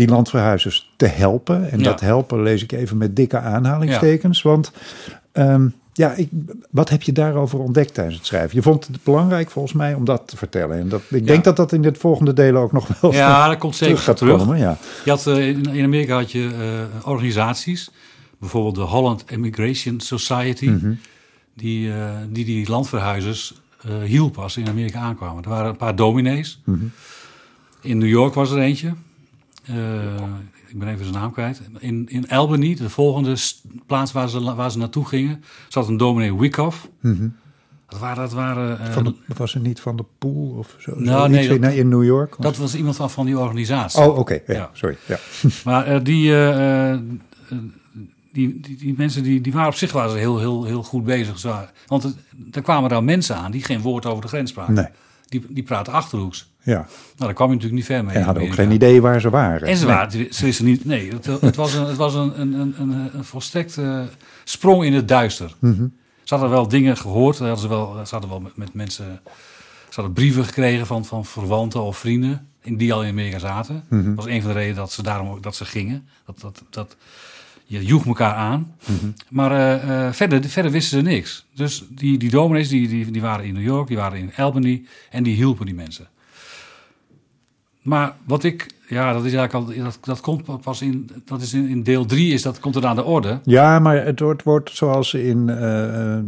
die 0.00 0.08
landverhuizers 0.08 0.90
te 0.96 1.06
helpen. 1.06 1.70
En 1.70 1.78
Ja. 1.78 1.84
dat 1.84 2.00
helpen 2.00 2.42
lees 2.42 2.62
ik 2.62 2.72
even 2.72 2.96
met 2.96 3.16
dikke 3.16 3.38
aanhalingstekens. 3.38 4.42
Want 4.42 4.72
ehm, 5.32 5.68
ja, 5.92 6.12
ik, 6.12 6.28
wat 6.70 6.88
heb 6.88 7.02
je 7.02 7.12
daarover 7.12 7.58
ontdekt 7.58 7.94
tijdens 7.94 8.16
het 8.16 8.26
schrijven? 8.26 8.56
Je 8.56 8.62
vond 8.62 8.86
het 8.86 9.02
belangrijk 9.04 9.50
volgens 9.50 9.74
mij 9.74 9.94
om 9.94 10.04
dat 10.04 10.22
te 10.28 10.36
vertellen. 10.36 10.78
En 10.78 10.88
dat, 10.88 11.02
ik 11.08 11.26
denk 11.26 11.44
dat 11.44 11.56
dat 11.56 11.72
in 11.72 11.82
dit 11.82 11.98
volgende 11.98 12.32
deel 12.32 12.56
ook 12.56 12.72
nog 12.72 13.00
wel 13.00 13.12
Ja, 13.12 13.48
dat 13.48 13.58
komt 13.58 13.76
zeker 13.76 13.86
terug 13.94 14.04
gaat 14.08 14.16
terug. 14.16 14.38
komen. 14.38 14.58
Ja. 14.58 14.76
Je 15.04 15.10
had, 15.10 15.26
eh, 15.26 15.48
in, 15.48 15.84
Amerika 15.84 16.14
had 16.16 16.32
je 16.32 16.50
eh, 17.00 17.08
organisaties, 17.08 17.90
bijvoorbeeld 18.38 18.74
de 18.74 18.80
Holland 18.80 19.24
Immigration 19.30 20.00
Society, 20.00 20.66
Mhm. 20.68 20.92
die, 21.54 21.92
eh, 21.92 22.10
die 22.28 22.44
die 22.44 22.68
landverhuizers 22.70 23.54
hielpen 24.04 24.42
als 24.42 24.52
ze 24.52 24.60
in 24.60 24.68
Amerika 24.68 24.98
aankwamen. 25.00 25.42
Er 25.42 25.48
waren 25.48 25.68
een 25.70 25.76
paar 25.76 25.96
dominees. 25.96 26.60
Mhm. 26.64 26.78
In 27.80 27.98
New 27.98 28.08
York 28.08 28.34
was 28.34 28.50
er 28.50 28.58
eentje. 28.58 28.92
Eh, 29.70 30.22
ik 30.66 30.78
ben 30.78 30.88
even 30.88 31.04
zijn 31.04 31.16
naam 31.16 31.32
kwijt. 31.32 31.60
In, 31.78 32.08
in 32.08 32.28
Albany, 32.28 32.74
de 32.74 32.90
volgende 32.90 33.36
plaats 33.86 34.12
waar 34.12 34.28
ze, 34.28 34.54
waar 34.54 34.70
ze 34.70 34.78
naartoe 34.78 35.04
gingen, 35.06 35.42
zat 35.68 35.88
een 35.88 35.96
dominee 35.96 36.36
Wyckoff. 36.36 36.88
Dat 37.88 37.98
waren, 37.98 38.22
dat 38.22 38.32
waren 38.32 38.78
eh, 38.78 38.84
Mhm. 38.84 38.92
Van 38.92 39.04
de, 39.04 39.14
was 39.36 39.54
er 39.54 39.60
niet 39.60 39.80
van 39.80 39.96
de 39.96 40.04
pool 40.18 40.54
of 40.58 40.76
zo? 40.78 40.92
Nou, 40.96 41.34
zoiets 41.34 41.58
nee, 41.58 41.76
in, 41.76 41.88
New 41.88 42.04
York? 42.04 42.34
dat 42.38 42.56
was 42.56 42.74
iemand 42.74 42.96
van, 42.96 43.10
van 43.10 43.26
die 43.26 43.38
organisatie. 43.38 44.00
oh, 44.00 44.18
oké. 44.18 44.40
Ja, 44.46 44.54
Ja. 44.54 44.70
Sorry. 44.72 44.96
Ja. 45.06 45.18
Maar 45.64 45.86
eh, 45.86 46.00
die, 46.02 46.32
die, 48.32 48.60
die, 48.60 48.76
die 48.76 48.94
mensen 48.96 49.22
die, 49.22 49.40
die 49.40 49.52
waren 49.52 49.68
op 49.68 49.74
zich 49.74 49.92
waren 49.92 50.10
ze 50.10 50.16
heel, 50.16 50.38
heel, 50.38 50.64
heel 50.64 50.82
goed 50.82 51.04
bezig. 51.04 51.42
Want 51.86 52.02
het, 52.02 52.16
er 52.52 52.62
kwamen 52.62 52.90
daar 52.90 53.04
mensen 53.04 53.36
aan 53.36 53.50
die 53.50 53.62
geen 53.62 53.80
woord 53.80 54.06
over 54.06 54.22
de 54.22 54.28
grens 54.28 54.50
spraken. 54.50 54.74
Nee. 54.74 54.86
Die, 55.28 55.46
die 55.48 55.62
praten 55.62 55.92
achterhoeks. 55.92 56.49
Ja. 56.62 56.74
Nou, 56.74 56.86
daar 57.16 57.32
kwam 57.34 57.48
je 57.48 57.54
natuurlijk 57.54 57.80
niet 57.80 57.90
ver 57.90 58.04
mee. 58.04 58.14
En 58.14 58.22
hadden 58.22 58.42
ook 58.42 58.52
geen 58.54 58.70
idee 58.70 59.00
waar 59.00 59.20
ze 59.20 59.30
waren. 59.30 59.68
En 59.68 59.76
ze, 59.76 59.86
Nee. 59.86 59.94
waren, 59.94 60.34
ze 60.34 60.44
wisten 60.44 60.64
niet. 60.64 60.84
Nee, 60.84 61.10
het, 61.12 61.26
het 61.40 61.56
was 61.56 61.74
een, 61.74 61.86
het 61.86 61.96
was 61.96 62.14
een, 62.14 62.40
een, 62.40 62.52
een, 62.80 62.90
een, 63.14 63.24
volstrekt 63.24 63.78
eh, 63.78 64.00
sprong 64.44 64.84
in 64.84 64.92
het 64.92 65.08
duister. 65.08 65.54
Mhm. 65.58 65.86
Ze 66.24 66.34
hadden 66.36 66.50
wel 66.50 66.68
dingen 66.68 66.96
gehoord. 66.96 67.36
Ze 67.36 67.42
hadden, 67.42 67.60
ze 67.62 67.68
wel, 67.68 67.92
ze 68.06 68.10
hadden 68.10 68.30
wel 68.30 68.40
met, 68.40 68.56
met 68.56 68.74
mensen. 68.74 69.20
Ze 69.88 69.94
hadden 69.94 70.12
brieven 70.14 70.44
gekregen 70.44 70.86
van, 70.86 71.04
van 71.04 71.24
verwanten 71.24 71.82
of 71.82 71.98
vrienden. 71.98 72.46
in- 72.62 72.76
Die 72.76 72.92
al 72.92 73.02
in 73.02 73.10
Amerika 73.10 73.38
zaten. 73.38 73.84
Mhm. 73.88 74.04
Dat 74.04 74.14
was 74.14 74.26
een 74.26 74.40
van 74.42 74.50
de 74.50 74.56
redenen 74.56 74.76
dat 74.76 74.92
ze 74.92 75.02
daarom 75.02 75.28
ook 75.28 75.42
dat 75.42 75.56
ze 75.56 75.64
gingen. 75.64 76.08
Dat, 76.26 76.40
dat, 76.40 76.62
dat, 76.70 76.96
je 77.64 77.84
joeg 77.84 78.06
elkaar 78.06 78.34
aan. 78.34 78.74
Mhm. 78.86 79.10
Maar 79.28 79.50
eh, 79.52 80.06
eh, 80.06 80.12
verder, 80.12 80.44
verder 80.44 80.70
wisten 80.72 80.98
ze 80.98 81.04
niks. 81.04 81.46
Dus 81.54 81.84
die, 81.88 82.18
die 82.18 82.30
dominees 82.30 82.68
die, 82.68 82.88
die, 82.88 83.10
die 83.10 83.22
waren 83.22 83.44
in 83.44 83.54
New 83.54 83.62
York, 83.64 83.88
die 83.88 83.96
waren 83.96 84.18
in 84.18 84.32
Albany. 84.36 84.82
En 85.10 85.22
die 85.22 85.34
hielpen 85.34 85.66
die 85.66 85.74
mensen. 85.74 86.08
Maar 87.80 88.14
wat 88.24 88.44
ik, 88.44 88.66
ja, 88.88 89.12
dat 89.12 89.24
is 89.24 89.32
eigenlijk 89.34 89.76
al, 89.78 89.84
dat, 89.84 89.98
dat 90.02 90.20
komt 90.20 90.60
pas 90.60 90.82
in, 90.82 91.10
dat 91.24 91.40
is 91.40 91.54
in, 91.54 91.68
in 91.68 91.82
deel 91.82 92.06
3 92.06 92.32
is 92.32 92.42
dat 92.42 92.60
komt 92.60 92.76
er 92.76 92.86
aan 92.86 92.96
de 92.96 93.04
orde. 93.04 93.40
Ja, 93.44 93.78
maar 93.78 94.04
het 94.04 94.20
wordt, 94.20 94.42
wordt 94.42 94.70
zoals 94.76 95.14
in 95.14 95.48
eh, 95.48 96.18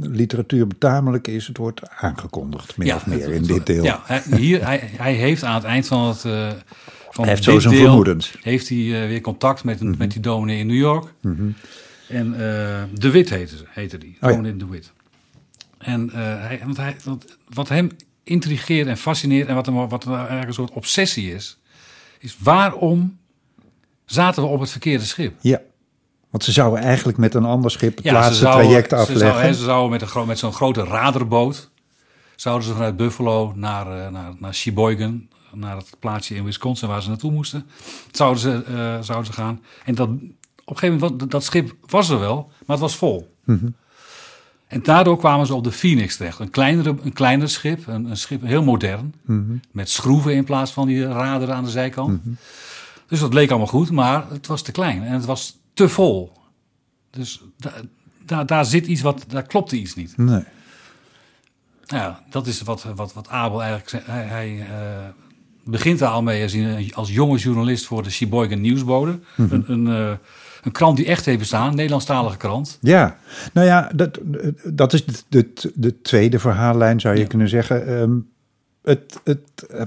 literatuur 0.00 0.66
betamelijk 0.66 1.28
is, 1.28 1.46
het 1.46 1.56
wordt 1.56 1.88
aangekondigd, 1.88 2.76
meer 2.76 2.86
ja, 2.88 2.96
of 2.96 3.06
meer 3.06 3.18
het- 3.20 3.28
in 3.30 3.36
het- 3.36 3.46
dit 3.48 3.66
deel. 3.66 3.84
Ja, 3.84 4.00
hij, 4.04 4.22
hier, 4.36 4.64
hij, 4.64 4.90
hij 4.96 5.12
heeft 5.14 5.42
aan 5.44 5.54
het 5.54 5.64
eind 5.64 5.86
van 5.86 6.08
het, 6.08 6.24
eh 6.24 6.48
van 7.10 7.24
Hij 7.24 7.34
heeft 7.34 7.44
dit 7.46 7.54
zo 7.54 7.60
zijn 7.60 7.74
deel, 7.74 7.84
vermoedens. 7.84 8.36
heeft 8.42 8.68
hij 8.68 8.76
weer 9.08 9.20
contact 9.20 9.64
met, 9.64 9.80
Mhm. 9.82 9.94
met 9.98 10.10
die 10.12 10.20
dominee 10.20 10.58
in 10.58 10.66
New 10.66 10.76
York. 10.76 11.12
En 12.08 12.32
eh, 12.32 12.82
De 12.94 13.10
Wit 13.10 13.30
heette, 13.30 13.54
heette 13.68 13.98
die, 13.98 14.16
Oh 14.20 14.30
ja. 14.30 14.40
De 14.52 14.66
Wit. 14.70 14.92
En 15.78 16.10
hij, 16.12 16.60
want 16.64 16.76
hij, 16.76 16.96
want 17.04 17.36
wat 17.54 17.68
hem 17.68 17.88
intrigeert 18.26 18.88
en 18.88 18.96
fascineert 18.96 19.48
en 19.48 19.54
wat, 19.54 19.66
hem, 19.66 19.88
wat 19.88 20.04
een 20.04 20.52
soort 20.54 20.70
obsessie 20.70 21.34
is, 21.34 21.58
is 22.18 22.36
waarom 22.38 23.18
zaten 24.04 24.42
we 24.42 24.48
op 24.48 24.60
het 24.60 24.70
verkeerde 24.70 25.04
schip? 25.04 25.34
Ja, 25.40 25.60
want 26.30 26.44
ze 26.44 26.52
zouden 26.52 26.80
eigenlijk 26.82 27.18
met 27.18 27.34
een 27.34 27.44
ander 27.44 27.70
schip 27.70 27.96
het 27.96 28.04
Ja, 28.04 28.10
ze 28.12 28.16
laatste 28.18 28.34
zouden- 28.34 28.64
traject 28.66 28.88
Ze 28.90 28.96
afleggen. 28.96 29.26
zouden, 29.26 29.46
hè, 29.46 29.54
ze 29.54 29.64
zouden 29.64 29.90
met, 29.90 30.14
een, 30.14 30.26
met 30.26 30.38
zo'n 30.38 30.52
grote 30.52 30.84
radarboot... 30.84 31.70
zouden 32.36 32.66
ze 32.66 32.72
vanuit 32.74 32.96
Buffalo 32.96 33.52
naar, 33.56 33.86
eh, 34.04 34.10
naar, 34.10 34.32
naar 34.38 34.54
Sheboygan... 34.54 35.28
naar 35.52 35.76
het 35.76 35.96
plaatsje 35.98 36.34
in 36.34 36.44
Wisconsin 36.44 36.88
waar 36.88 37.02
ze 37.02 37.08
naartoe 37.08 37.32
moesten... 37.32 37.66
zouden 38.10 38.40
ze, 38.40 38.62
eh, 38.66 39.00
zouden 39.00 39.26
ze 39.26 39.32
gaan. 39.32 39.62
En 39.84 39.94
dat, 39.94 40.08
op 40.08 40.18
een 40.20 40.76
gegeven 40.78 40.98
moment, 40.98 41.30
dat 41.30 41.44
schip 41.44 41.74
was 41.86 42.08
er 42.08 42.18
wel, 42.18 42.36
maar 42.66 42.76
het 42.76 42.80
was 42.80 42.96
vol. 42.96 43.34
En 44.66 44.82
daardoor 44.82 45.18
kwamen 45.18 45.46
ze 45.46 45.54
op 45.54 45.64
de 45.64 45.72
Phoenix 45.72 46.16
terecht. 46.16 46.38
Een, 46.38 46.50
kleinere, 46.50 46.96
een 47.02 47.12
kleiner 47.12 47.48
schip, 47.48 47.86
een, 47.86 48.04
een 48.10 48.16
schip 48.16 48.42
heel 48.42 48.62
modern... 48.62 49.14
met 49.70 49.90
schroeven 49.90 50.34
in 50.34 50.44
plaats 50.44 50.70
van 50.72 50.86
die 50.86 51.06
radar 51.06 51.52
aan 51.52 51.64
de 51.64 51.70
zijkant. 51.70 52.20
Dus 53.08 53.20
dat 53.20 53.34
leek 53.34 53.48
allemaal 53.50 53.66
goed, 53.68 53.90
maar 53.90 54.24
het 54.30 54.46
was 54.46 54.62
te 54.62 54.72
klein 54.72 55.02
en 55.02 55.12
het 55.12 55.24
was 55.24 55.56
te 55.74 55.88
vol. 55.88 56.32
Dus 57.10 57.40
da- 57.56 57.72
da- 58.24 58.44
daar 58.44 58.64
zit 58.64 58.86
iets 58.86 59.00
wat, 59.00 59.24
daar 59.28 59.42
klopte 59.42 59.78
iets 59.78 59.94
niet. 59.94 60.16
Nee. 60.16 60.44
Ja, 61.84 62.22
dat 62.30 62.46
is 62.46 62.60
wat, 62.62 62.86
wat, 62.94 63.12
wat 63.12 63.28
Abel 63.28 63.58
eigenlijk 63.60 63.90
zegt. 63.90 64.06
Hij, 64.06 64.24
hij 64.24 64.60
eh, 64.60 65.04
begint 65.64 65.98
daar 65.98 66.10
al 66.10 66.22
mee 66.22 66.42
als, 66.42 66.94
als 66.94 67.10
jonge 67.10 67.38
journalist 67.38 67.86
voor 67.86 68.02
de 68.02 68.10
Sheboygan 68.10 68.60
Nieuwsbode. 68.60 69.18
Een, 69.36 69.64
een, 69.66 69.86
eh, 69.86 70.12
een 70.66 70.72
krant 70.72 70.96
die 70.96 71.06
echt 71.06 71.24
heeft 71.24 71.38
bestaan, 71.38 71.68
een 71.68 71.74
Nederlandstalige 71.76 72.36
krant. 72.36 72.78
Ja, 72.80 73.16
nou 73.52 73.66
ja, 73.66 73.90
dat, 73.94 74.18
dat 74.64 74.92
is 74.92 75.04
de, 75.04 75.24
de, 75.28 75.72
de 75.74 76.00
tweede 76.02 76.38
verhaallijn, 76.38 77.00
zou 77.00 77.14
je 77.14 77.20
Ja. 77.20 77.26
kunnen 77.26 77.48
zeggen. 77.48 77.86
Ehm, 77.86 78.12
het, 78.82 79.20
het, 79.24 79.38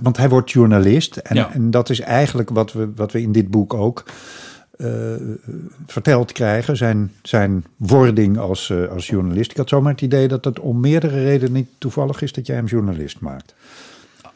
want 0.02 0.18
hij 0.18 0.30
wordt 0.30 0.52
journalist. 0.52 1.18
En, 1.18 1.36
Ja. 1.36 1.54
en 1.54 1.72
dat 1.72 1.90
is 1.90 2.00
eigenlijk 2.00 2.50
wat 2.50 2.74
we, 2.74 2.90
wat 2.96 3.12
we 3.12 3.22
in 3.22 3.32
dit 3.32 3.48
boek 3.48 3.74
ook 3.74 4.04
eh, 4.78 4.88
verteld 5.88 6.32
krijgen. 6.32 6.78
Zijn, 6.78 7.12
zijn 7.22 7.66
wording 7.78 8.38
als, 8.38 8.70
eh, 8.70 8.88
als 8.88 9.08
journalist. 9.08 9.52
Ik 9.52 9.58
had 9.58 9.70
zomaar 9.70 9.92
het 9.92 10.02
idee 10.02 10.28
dat 10.28 10.46
het 10.46 10.60
om 10.60 10.80
meerdere 10.80 11.24
redenen 11.24 11.54
niet 11.54 11.70
toevallig 11.78 12.22
is 12.22 12.34
dat 12.34 12.46
jij 12.46 12.56
hem 12.56 12.66
journalist 12.66 13.20
maakt. 13.20 13.54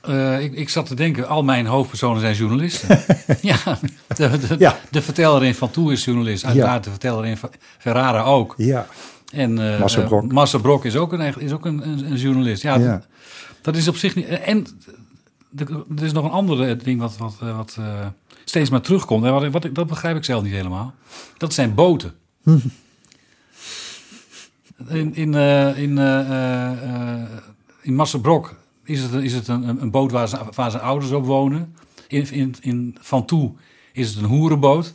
Eh, 0.03 0.41
ik, 0.43 0.53
ik 0.53 0.69
zat 0.69 0.85
te 0.85 0.95
denken, 0.95 1.27
al 1.27 1.43
mijn 1.43 1.65
hoofdpersonen 1.65 2.21
zijn 2.21 2.35
journalisten. 2.35 2.99
ja, 3.41 3.57
de, 4.15 4.37
de, 4.47 4.55
Ja. 4.59 4.79
de 4.89 5.01
verteller 5.01 5.43
in 5.43 5.55
Van 5.55 5.71
Toe 5.71 5.91
is 5.91 6.05
journalist. 6.05 6.45
Uiteraard 6.45 6.83
de 6.83 6.89
verteller 6.89 7.25
in 7.25 7.37
Ferrara 7.77 8.21
ook. 8.23 8.53
Ja, 8.57 8.87
En 9.31 9.59
uh, 9.59 9.79
Brok. 10.61 10.85
Is 10.85 10.95
ook 10.95 11.13
een, 11.13 11.39
is 11.39 11.51
ook 11.51 11.65
een, 11.65 11.87
een, 11.87 12.05
een 12.11 12.15
journalist. 12.17 12.61
Ja, 12.61 12.75
Ja. 12.77 12.91
Dat, 12.91 13.07
dat 13.61 13.75
is 13.75 13.87
op 13.87 13.95
zich 13.95 14.15
niet. 14.15 14.25
En 14.25 14.67
er 15.97 16.03
is 16.03 16.11
nog 16.11 16.23
een 16.23 16.31
ander 16.31 16.83
ding 16.83 16.99
wat, 16.99 17.17
wat, 17.17 17.35
wat 17.39 17.77
steeds 18.45 18.69
maar 18.69 18.81
terugkomt. 18.81 19.25
En 19.25 19.31
wat, 19.31 19.47
wat, 19.51 19.69
dat 19.73 19.87
begrijp 19.87 20.15
ik 20.17 20.23
zelf 20.23 20.43
niet 20.43 20.53
helemaal. 20.53 20.93
Dat 21.37 21.53
zijn 21.53 21.73
boten. 21.73 22.13
In, 24.87 25.15
in, 25.15 25.33
in, 25.75 25.97
in 27.81 27.95
Massenbrok 27.95 28.55
is 28.85 29.01
het, 29.01 29.13
is 29.13 29.33
het 29.33 29.47
een, 29.47 29.81
een 29.81 29.91
boot 29.91 30.11
waar, 30.11 30.27
ze, 30.29 30.37
waar 30.55 30.71
zijn 30.71 30.83
ouders 30.83 31.11
op 31.11 31.25
wonen. 31.25 31.75
In, 32.07 32.31
in, 32.31 32.55
in 32.61 32.95
Van 32.99 33.25
Toe 33.25 33.51
is 33.93 34.09
het 34.09 34.17
een 34.17 34.29
hoerenboot. 34.29 34.93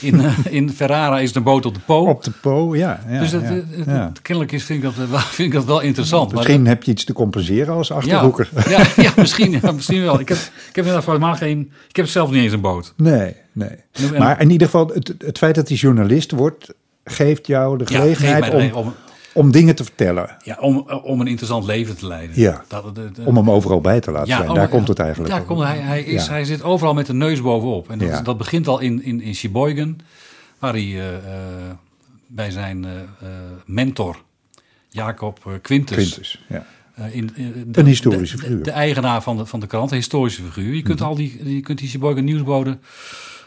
In, 0.00 0.20
eh, 0.24 0.38
in 0.50 0.70
Ferrara 0.70 1.18
is 1.20 1.26
het 1.28 1.36
een 1.36 1.42
boot 1.42 1.66
op 1.66 1.74
de 1.74 1.80
Po. 1.80 2.06
op 2.08 2.24
de 2.24 2.30
Po, 2.30 2.76
ja. 2.76 3.00
ja, 3.08 3.18
dus 3.20 3.30
dat, 3.30 3.42
ja, 3.42 3.48
het- 3.48 3.66
ja. 3.86 4.06
het- 4.08 4.22
kennelijk 4.22 4.52
is, 4.52 4.64
vind, 4.64 4.84
ik 4.84 4.94
dat, 4.96 5.08
wel- 5.08 5.18
vind 5.38 5.48
ik 5.48 5.54
dat 5.54 5.64
wel 5.64 5.80
interessant. 5.80 6.26
Maar 6.32 6.36
Misschien 6.36 6.66
heb 6.66 6.82
je 6.82 6.90
iets 6.90 7.04
te 7.04 7.12
compenseren 7.12 7.74
als 7.74 7.90
achterhoeker. 7.92 8.48
ja, 8.68 8.82
ja, 8.96 9.12
misschien, 9.16 9.60
misschien 9.74 10.02
wel. 10.02 10.20
Ik 10.20 10.28
heb, 10.28 10.38
ik 10.38 10.52
heb 10.76 10.84
inderdaad 10.84 11.06
helemaal 11.06 11.34
geen... 11.34 11.72
Ik 11.88 11.96
heb 11.96 12.06
zelf 12.06 12.30
niet 12.30 12.42
eens 12.42 12.52
een 12.52 12.60
boot. 12.60 12.92
Nee, 12.96 13.34
nee. 13.52 13.76
Maar 14.18 14.40
in 14.40 14.50
ieder 14.50 14.66
geval, 14.66 14.88
het, 14.88 15.14
het 15.18 15.38
feit 15.38 15.54
dat 15.54 15.68
hij 15.68 15.76
journalist 15.76 16.30
wordt, 16.30 16.74
geeft 17.04 17.46
jou 17.46 17.78
de 17.78 17.86
gelegenheid 17.86 18.74
om, 18.74 18.94
om 19.34 19.50
dingen 19.52 19.74
te 19.74 19.84
vertellen. 19.84 20.36
ja, 20.42 20.56
om, 20.60 20.76
om 21.02 21.20
een 21.20 21.26
interessant 21.26 21.64
leven 21.64 21.96
te 21.96 22.06
leiden. 22.06 22.40
Ja. 22.40 22.64
Dat, 22.68 22.94
dat- 22.94 23.18
Om 23.26 23.36
hem 23.36 23.50
overal 23.50 23.80
bij 23.80 24.00
te 24.00 24.10
laten 24.10 24.28
zijn. 24.36 24.48
om- 24.48 24.54
Daar 24.54 24.68
komt 24.68 24.88
het 24.88 24.98
eigenlijk 24.98 25.30
Daar 25.30 25.42
komt 25.42 25.62
hij, 25.62 25.78
hij, 25.78 26.02
is, 26.02 26.26
Ja. 26.26 26.30
hij 26.32 26.44
zit 26.44 26.62
overal 26.62 26.94
met 26.94 27.06
de 27.06 27.14
neus 27.14 27.40
bovenop. 27.42 27.90
En 27.90 27.98
dat, 27.98 28.08
Ja. 28.08 28.22
dat 28.22 28.38
begint 28.38 28.68
al 28.68 28.80
in, 28.80 29.02
in, 29.02 29.20
in 29.20 29.34
Sheboygan, 29.34 29.98
waar 30.58 30.72
hij 30.72 30.82
eh, 30.82 31.14
eh, 31.16 31.22
bij 32.26 32.50
zijn 32.50 32.84
eh, 32.84 32.90
eh, 33.00 33.28
mentor, 33.66 34.16
Jacob 34.88 35.38
eh, 35.46 35.52
Quintus... 35.62 35.96
Quintus, 35.96 36.44
ja. 36.48 36.66
eh, 36.94 37.14
in, 37.14 37.30
in- 37.34 37.64
de, 37.66 37.80
Een 37.80 37.86
historische 37.86 38.36
de- 38.36 38.42
figuur. 38.42 38.62
De, 38.62 38.70
eigenaar 38.70 39.22
van 39.22 39.36
de, 39.36 39.46
van 39.46 39.60
de 39.60 39.66
krant, 39.66 39.90
een 39.90 39.96
historische 39.96 40.42
figuur. 40.42 40.74
Je 40.74 40.82
kunt, 40.82 40.98
Mhm. 40.98 41.08
al 41.08 41.14
die, 41.14 41.54
je 41.54 41.60
kunt 41.60 41.78
die 41.78 41.88
Sheboygan 41.88 42.24
nieuwsbode 42.24 42.78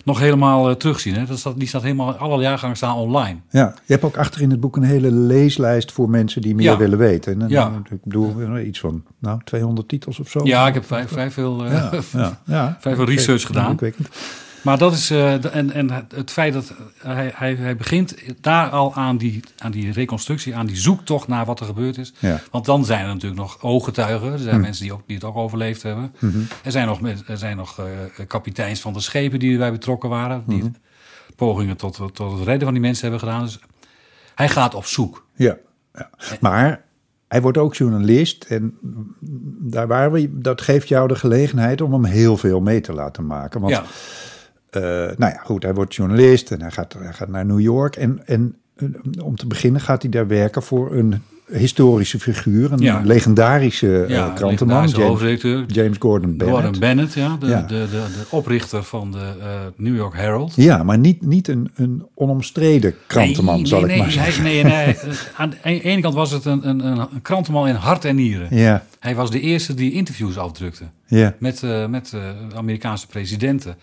nog 0.08 0.20
helemaal 0.20 0.70
eh, 0.70 0.76
terugzien. 0.76 1.14
Hè? 1.14 1.26
Dat 1.26 1.38
staat, 1.40 1.60
die 1.60 1.68
staat 1.68 1.82
helemaal, 1.82 2.14
alle 2.16 2.42
jaargangen 2.42 2.76
staan 2.76 2.96
online. 2.96 3.40
ja. 3.50 3.74
Je 3.86 3.94
hebt 3.94 4.04
ook 4.04 4.18
achter 4.18 4.42
in 4.42 4.52
het 4.52 4.60
boek 4.60 4.76
een 4.76 4.84
hele 4.84 5.12
leeslijst 5.12 5.92
voor 5.92 6.10
mensen 6.10 6.42
die 6.42 6.56
meer 6.56 6.66
Ja. 6.72 6.78
willen 6.78 6.98
weten. 6.98 7.34
En, 7.34 7.40
dan- 7.40 7.50
Ja. 7.50 7.82
Ik 7.92 8.04
bedoel, 8.04 8.58
iets 8.60 8.80
van 8.80 9.04
nou, 9.20 9.40
200 9.44 9.88
titels 9.88 10.20
of 10.20 10.30
zo. 10.30 10.40
Ja, 10.44 10.68
ik 10.68 10.74
heb 10.74 10.86
vrij, 10.86 11.08
vrij 11.08 11.32
veel, 11.32 11.66
eh, 11.66 11.72
ja, 11.72 11.90
ja, 12.14 12.40
ja. 12.46 12.78
vrij 12.80 12.96
veel 12.96 13.06
research 13.06 13.46
gedaan. 13.46 13.78
Maar 14.68 14.78
dat 14.78 14.94
is, 14.94 15.08
de- 15.08 15.50
en, 15.52 15.72
en 15.72 16.08
het 16.16 16.32
feit 16.32 16.54
dat 16.54 16.74
hij, 16.98 17.32
hij, 17.36 17.56
hij 17.56 17.76
begint 17.76 18.16
daar 18.42 18.70
al 18.70 18.94
aan 18.94 19.18
die, 19.18 19.40
aan 19.58 19.72
die 19.72 19.92
reconstructie, 19.92 20.56
aan 20.56 20.66
die 20.66 20.76
zoektocht 20.76 21.28
naar 21.28 21.46
wat 21.46 21.60
er 21.60 21.66
gebeurd 21.66 21.98
is. 21.98 22.14
Ja. 22.20 22.42
Want 22.52 22.66
dan 22.66 22.86
zijn 22.86 23.02
er 23.02 23.08
natuurlijk 23.14 23.42
nog 23.42 23.62
ooggetuigen. 23.62 24.32
Er 24.32 24.40
zijn 24.40 24.62
mensen 24.62 24.84
die, 24.84 24.94
ook, 24.94 25.02
die 25.06 25.16
het 25.16 25.26
ook 25.26 25.36
overleefd 25.36 25.84
hebben. 25.84 26.14
Er 26.64 26.72
zijn 26.72 26.88
nog, 26.88 27.00
er 27.28 27.38
zijn 27.38 27.58
nog 27.58 27.80
eh, 27.80 28.26
kapiteins 28.28 28.80
van 28.80 28.94
de 28.94 29.00
schepen 29.00 29.40
die 29.40 29.52
erbij 29.52 29.72
betrokken 29.72 30.10
waren. 30.10 30.44
Die 30.48 30.72
pogingen 31.36 31.78
tot, 31.78 31.96
tot 32.14 32.32
het 32.38 32.44
redden 32.48 32.64
van 32.64 32.74
die 32.74 32.82
mensen 32.82 33.02
hebben 33.10 33.20
gedaan. 33.30 33.44
Dus 33.44 33.60
hij 34.36 34.50
gaat 34.50 34.76
op 34.76 34.86
zoek. 34.86 35.26
Ja, 35.36 35.58
ja. 35.94 36.10
Maar 36.40 36.84
hij 37.28 37.42
wordt 37.42 37.58
ook 37.58 37.76
journalist 37.76 38.44
en 38.44 38.78
daar 39.60 39.88
waren 39.88 40.12
we, 40.12 40.40
dat 40.40 40.62
geeft 40.62 40.88
jou 40.88 41.08
de 41.08 41.16
gelegenheid 41.16 41.82
om 41.82 41.94
hem 41.94 42.06
heel 42.06 42.38
veel 42.38 42.60
mee 42.60 42.82
te 42.82 42.94
laten 42.94 43.26
maken. 43.26 43.62
Want 43.62 43.74
ja, 43.74 43.84
eh, 44.70 44.82
nou 45.18 45.34
ja, 45.34 45.42
goed, 45.44 45.64
hij 45.64 45.74
wordt 45.74 45.96
journalist 45.96 46.52
en 46.52 46.62
hij 46.62 46.72
gaat, 46.72 46.94
hij 47.00 47.14
gaat 47.14 47.30
naar 47.30 47.46
New 47.46 47.60
York. 47.60 47.96
En, 47.96 48.22
en 48.26 48.56
eh, 48.76 48.86
om 49.24 49.36
te 49.36 49.48
beginnen 49.48 49.82
gaat 49.82 50.02
hij 50.02 50.12
daar 50.12 50.28
werken 50.28 50.64
voor 50.64 50.96
een 50.96 51.22
historische 51.52 52.20
figuur, 52.20 52.72
een 52.72 52.80
Ja. 52.80 53.02
legendarische 53.04 54.04
eh, 54.04 54.10
ja 54.10 54.30
krantenman, 54.30 54.88
James. 54.88 55.42
James 55.68 55.96
Gordon 56.00 56.38
Bennett. 56.38 56.60
Gordon 56.60 56.80
Bennett, 56.80 57.14
ja, 57.14 57.38
de, 57.40 57.48
Ja. 57.48 57.62
De, 57.62 57.68
de, 57.68 57.88
de 57.90 58.26
oprichter 58.30 58.84
van 58.84 59.12
de 59.12 59.34
New 59.76 59.96
York 59.96 60.16
Herald. 60.16 60.56
Ja, 60.56 60.84
maar 60.84 60.98
niet, 60.98 61.22
niet 61.26 61.48
een, 61.48 61.72
een 61.76 62.06
onomstreden 62.14 62.96
krantenman, 63.08 63.56
nee, 63.56 63.66
zal 63.66 63.80
nee, 63.82 63.90
ik 63.90 63.96
nee, 63.96 64.02
maar 64.04 64.12
zeggen. 64.12 64.44
Hij, 64.44 64.52
nee, 64.52 64.64
nee, 64.64 64.86
eh, 64.96 65.14
aan 65.36 65.50
de 65.50 65.58
e- 65.64 65.80
ene 65.80 66.02
kant 66.02 66.14
was 66.14 66.32
het 66.32 66.46
een, 66.46 66.68
een, 66.70 66.86
een, 66.86 67.22
krantenman 67.22 67.68
in 67.68 67.76
hart 67.76 68.06
en 68.06 68.16
nieren. 68.16 68.48
Ja, 68.56 68.84
Hij 69.00 69.16
was 69.16 69.32
de 69.32 69.40
eerste 69.40 69.74
die 69.74 69.92
interviews 69.92 70.38
afdrukte 70.38 70.84
ja, 71.06 71.36
met, 71.40 71.62
met 71.90 72.14
Amerikaanse 72.56 73.08
presidenten. 73.08 73.76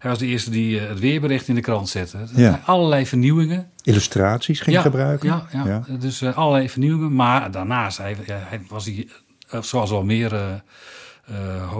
Hij 0.00 0.10
was 0.10 0.18
de 0.18 0.26
eerste 0.26 0.50
die 0.50 0.80
eh, 0.80 0.88
het 0.88 0.98
weerbericht 0.98 1.48
in 1.48 1.54
de 1.54 1.60
krant 1.60 1.88
zette. 1.88 2.18
Ja. 2.34 2.60
Allerlei 2.64 3.06
vernieuwingen. 3.06 3.70
Illustraties 3.82 4.60
ging 4.60 4.76
ja, 4.76 4.82
gebruiken. 4.82 5.28
Ja, 5.28 5.46
ja. 5.64 5.84
dus 5.98 6.22
eh, 6.22 6.36
allerlei 6.36 6.70
vernieuwingen. 6.70 7.14
Maar 7.14 7.50
daarnaast 7.50 7.98
hij, 7.98 8.16
ja, 8.26 8.38
hij 8.42 8.62
was 8.68 8.84
hij, 8.84 9.08
eh, 9.48 9.62
zoals 9.62 9.90
al 9.90 10.04
meer 10.04 10.34
eh, 10.34 11.70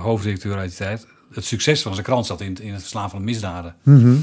hoofddirecteur 0.00 0.56
uit 0.56 0.68
die 0.68 0.78
tijd... 0.78 1.06
het 1.32 1.44
succes 1.44 1.82
van 1.82 1.92
zijn 1.92 2.04
krant 2.04 2.26
zat 2.26 2.40
in, 2.40 2.56
in 2.60 2.72
het 2.72 2.80
verslaan 2.80 3.10
van 3.10 3.24
misdaden. 3.24 3.74
Mhm. 3.82 4.16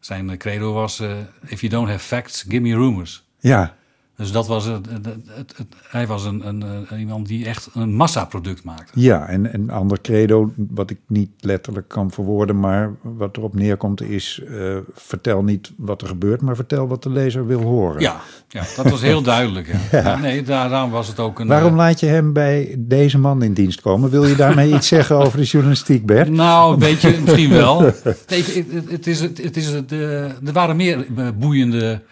Zijn 0.00 0.38
credo 0.38 0.72
was... 0.72 1.02
if 1.46 1.60
you 1.60 1.72
don't 1.72 1.88
have 1.88 2.04
facts, 2.04 2.44
give 2.48 2.60
me 2.60 2.74
rumors. 2.74 3.24
ja. 3.40 3.74
Dus 4.16 4.32
dat 4.32 4.46
was 4.46 4.64
het, 4.64 4.86
het, 4.90 5.04
het, 5.06 5.52
het- 5.56 5.66
hij 5.88 6.06
was 6.06 6.24
een, 6.24 6.46
een, 6.46 6.60
een- 6.88 6.98
iemand 6.98 7.26
die 7.26 7.46
echt 7.46 7.68
een 7.74 7.94
massaproduct 7.94 8.64
maakte. 8.64 9.00
Ja, 9.00 9.26
en 9.28 9.54
een 9.54 9.70
ander 9.70 10.00
credo, 10.00 10.52
wat 10.56 10.90
ik 10.90 10.98
niet 11.06 11.30
letterlijk 11.40 11.88
kan 11.88 12.10
verwoorden, 12.10 12.60
maar 12.60 12.90
wat 13.02 13.36
erop 13.36 13.54
neerkomt 13.54 14.02
is: 14.02 14.42
eh, 14.48 14.76
vertel 14.94 15.42
niet 15.42 15.72
wat 15.76 16.02
er 16.02 16.08
gebeurt, 16.08 16.40
maar 16.40 16.56
vertel 16.56 16.88
wat 16.88 17.02
de 17.02 17.10
lezer 17.10 17.46
wil 17.46 17.60
horen. 17.60 18.00
Ja, 18.00 18.20
ja 18.48 18.64
dat 18.76 18.90
was 18.90 19.00
heel 19.00 19.22
duidelijk. 19.22 19.66
Ja. 19.66 19.74
Ja, 20.06 20.16
nee, 20.18 20.42
daar- 20.42 20.68
daarom 20.68 20.90
was 20.90 21.08
het 21.08 21.20
ook 21.20 21.38
een. 21.40 21.46
Waarom 21.46 21.70
eh, 21.70 21.76
laat 21.76 22.00
je 22.00 22.06
hem 22.06 22.32
bij 22.32 22.74
deze 22.78 23.18
man 23.18 23.42
in 23.42 23.52
dienst 23.52 23.80
komen? 23.80 24.10
Wil 24.10 24.26
je 24.26 24.36
daarmee 24.36 24.74
iets 24.74 24.88
zeggen 24.88 25.16
over 25.16 25.38
de 25.38 25.44
journalistiek, 25.44 26.06
Bert? 26.06 26.28
Nou, 26.30 26.72
een 26.72 26.78
beetje, 26.78 27.18
misschien 27.24 27.50
wel. 27.50 27.80
Nee, 28.28 28.66
het, 28.88 29.06
is, 29.06 29.20
het, 29.20 29.42
het 29.42 29.56
is 29.56 29.66
het, 29.66 29.92
eh, 29.92 30.22
er 30.24 30.52
waren 30.52 30.76
meer 30.76 31.06
eh, 31.16 31.28
boeiende 31.38 32.02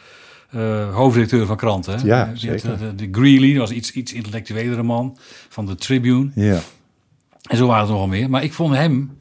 eh 0.54 0.94
hoofdredacteuren 0.94 1.49
van 1.49 1.56
kranten. 1.56 1.94
Hè? 1.99 2.04
Ja, 2.06 2.25
Je 2.34 2.50
had, 2.50 2.61
zeker. 2.61 2.73
eh, 2.73 2.78
De, 2.78 2.94
de 2.94 3.08
Greeley, 3.12 3.58
was 3.58 3.70
iets, 3.70 3.92
iets 3.92 4.12
intellectuelere 4.12 4.82
man 4.82 5.16
van 5.49 5.66
de 5.66 5.75
Tribune. 5.75 6.30
Ja, 6.34 6.61
En 7.42 7.56
zo 7.56 7.66
waren 7.66 7.82
het 7.82 7.90
nogal 7.92 8.06
meer. 8.06 8.30
Maar 8.30 8.42
ik 8.42 8.52
vond 8.52 8.75
hem, 8.75 9.18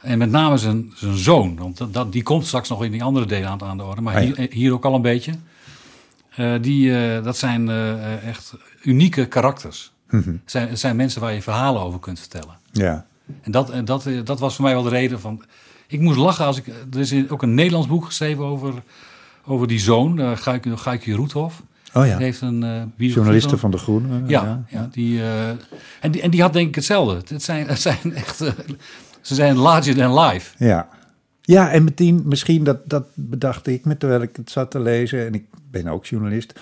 en 0.00 0.18
met 0.18 0.30
name 0.30 0.56
zijn, 0.56 0.92
zijn 0.94 1.16
zoon, 1.16 1.56
want 1.56 1.76
dat, 1.78 1.92
dat, 1.94 2.12
die 2.12 2.22
komt 2.22 2.46
straks 2.46 2.68
nog 2.68 2.84
in 2.84 2.92
die 2.92 3.02
andere 3.02 3.26
delen 3.26 3.48
aan, 3.48 3.62
aan 3.62 3.76
de 3.76 3.84
orde, 3.84 4.00
maar 4.00 4.14
Ah, 4.16 4.22
ja. 4.28 4.34
hier, 4.34 4.46
hier 4.50 4.72
ook 4.72 4.84
al 4.84 4.94
een 4.94 5.02
beetje. 5.02 5.32
Eh, 6.34 6.52
die, 6.60 6.92
dat 7.22 7.36
zijn 7.36 7.68
echt 8.24 8.54
unieke 8.82 9.26
karakters. 9.26 9.92
Mhm. 10.10 10.28
Het, 10.28 10.38
zijn, 10.44 10.68
het 10.68 10.78
zijn 10.78 10.96
mensen 10.96 11.20
waar 11.20 11.32
je 11.32 11.42
verhalen 11.42 11.82
over 11.82 12.00
kunt 12.00 12.18
vertellen. 12.20 12.56
ja. 12.72 13.06
En 13.42 13.50
dat, 13.52 13.70
en 13.70 13.84
dat, 13.84 14.08
dat 14.24 14.38
was 14.40 14.54
voor 14.54 14.64
mij 14.64 14.74
wel 14.74 14.82
de 14.82 14.88
reden 14.88 15.20
van. 15.20 15.42
Ik 15.86 16.00
moest 16.00 16.18
lachen 16.18 16.44
als 16.44 16.56
ik. 16.56 16.66
Er 16.92 16.98
is 17.00 17.30
ook 17.30 17.42
een 17.42 17.54
Nederlands 17.54 17.86
boek 17.88 18.04
geschreven 18.04 18.44
over, 18.44 18.74
over 19.48 19.66
die 19.66 19.78
zoon, 19.80 20.20
uh, 20.20 20.36
Guike, 20.36 20.76
Guike 20.76 21.12
Roethoff. 21.12 21.62
Oh 21.92 22.02
Die 22.02 22.10
ja, 22.12 22.18
heeft 22.18 22.40
een 22.40 22.62
eh 22.62 22.68
biografie 22.70 23.08
journalisten 23.10 23.58
van- 23.58 23.70
De 23.70 23.78
Groene. 23.78 24.22
eh, 24.22 24.28
ja, 24.28 24.64
ja. 24.68 24.88
die, 24.92 25.20
eh, 25.20 25.48
en, 26.00 26.10
die, 26.10 26.20
en 26.22 26.30
die 26.30 26.40
had 26.42 26.52
denk 26.52 26.68
ik 26.68 26.74
hetzelfde. 26.74 27.34
Het 27.34 27.42
zijn, 27.42 27.66
het 27.66 27.80
zijn 27.80 28.14
echt. 28.14 28.40
eh, 28.40 28.52
ze 29.20 29.34
zijn 29.34 29.56
larger 29.56 29.94
than 29.94 30.20
life. 30.20 30.64
Ja. 30.64 30.88
Ja, 31.42 31.70
en 31.70 31.84
meteen, 31.84 32.22
misschien 32.24 32.64
dat, 32.64 32.78
dat 32.90 33.04
bedacht 33.14 33.66
ik 33.66 33.84
me 33.84 33.96
terwijl 33.96 34.22
ik 34.22 34.36
het 34.36 34.50
zat 34.50 34.70
te 34.70 34.80
lezen. 34.80 35.26
En 35.26 35.34
ik 35.34 35.44
ben 35.70 35.86
ook 35.86 36.06
journalist. 36.06 36.52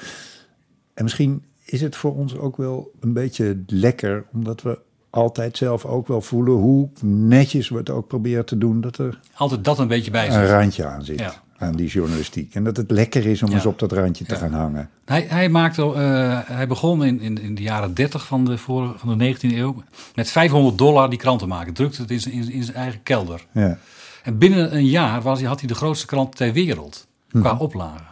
En 0.95 1.03
misschien 1.05 1.43
is 1.65 1.81
het 1.81 1.97
voor 1.97 2.17
ons 2.17 2.37
ook 2.37 2.57
wel 2.57 2.91
een 3.01 3.13
beetje 3.13 3.63
lekker, 3.67 4.25
omdat 4.33 4.63
we 4.63 4.79
altijd 5.11 5.57
zelf 5.57 5.85
ook 5.85 6.09
wel 6.09 6.21
voelen 6.21 6.55
hoe 6.55 6.89
netjes 7.05 7.69
we 7.69 7.77
het 7.77 7.91
ook 7.91 8.07
proberen 8.09 8.45
te 8.45 8.59
doen, 8.59 8.81
dat 8.81 8.99
er 8.99 9.21
Altijd 9.35 9.65
dat 9.65 9.79
een 9.79 9.89
beetje 9.89 10.11
bij 10.11 10.27
een 10.27 10.33
zich. 10.33 10.51
randje 10.51 10.87
aan 10.87 11.05
zit. 11.05 11.19
Ja. 11.19 11.33
Aan 11.59 11.73
die 11.77 11.89
journalistiek. 11.89 12.55
En 12.55 12.65
dat 12.65 12.77
het 12.77 12.91
lekker 12.91 13.27
is 13.27 13.43
om 13.43 13.49
Ja. 13.49 13.55
eens 13.55 13.67
op 13.67 13.79
dat 13.79 13.93
randje 13.93 14.25
te 14.25 14.35
Ja. 14.35 14.41
gaan 14.41 14.53
hangen. 14.53 14.91
Hij, 15.05 15.27
hij, 15.29 15.49
maakte, 15.49 15.83
eh, 15.83 16.57
hij 16.57 16.67
begon 16.67 17.05
in, 17.05 17.21
in, 17.21 17.41
in 17.43 17.55
de 17.55 17.63
jaren 17.63 17.95
30 17.95 18.27
van 18.27 18.45
de, 18.45 18.59
voor, 18.59 18.95
van 18.97 19.19
de 19.19 19.35
19e 19.35 19.41
eeuw 19.57 19.83
met 20.15 20.31
500 20.31 20.79
dollar 20.79 21.11
die 21.11 21.19
krant 21.19 21.39
te 21.41 21.47
maken. 21.47 21.73
Drukte 21.73 22.01
het 22.03 22.11
in 22.11 22.21
zijn, 22.21 22.35
in, 22.35 22.51
in 22.53 22.63
zijn 22.65 22.77
eigen 22.77 23.03
kelder. 23.03 23.47
Ja. 23.53 23.79
En 24.23 24.39
binnen 24.39 24.75
een 24.77 24.87
jaar 24.87 25.23
was, 25.23 25.39
hij- 25.39 25.49
had 25.49 25.59
hij 25.59 25.69
de 25.69 25.75
grootste 25.75 26.07
krant 26.07 26.37
ter 26.37 26.53
wereld 26.53 27.07
qua 27.33 27.57
oplage. 27.57 28.03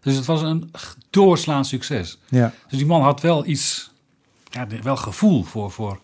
Dus 0.00 0.16
het 0.16 0.24
was 0.24 0.42
een 0.42 0.70
doorslaand 1.10 1.66
succes. 1.66 2.18
Ja. 2.28 2.52
Dus 2.68 2.78
die 2.78 2.86
man 2.86 3.02
had 3.02 3.20
wel 3.20 3.46
iets, 3.46 3.90
ja, 4.50 4.66
wel 4.82 4.96
gevoel 4.96 5.42
voor, 5.42 5.70
voor 5.70 5.98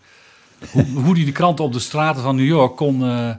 hoe, 0.71 0.85
hoe 0.85 1.15
hij 1.15 1.25
de 1.25 1.33
kranten 1.33 1.65
op 1.65 1.73
de 1.73 1.79
straten 1.79 2.23
van 2.23 2.37
New 2.37 2.47
York 2.47 2.77
kon, 2.77 3.05
eh, 3.05 3.31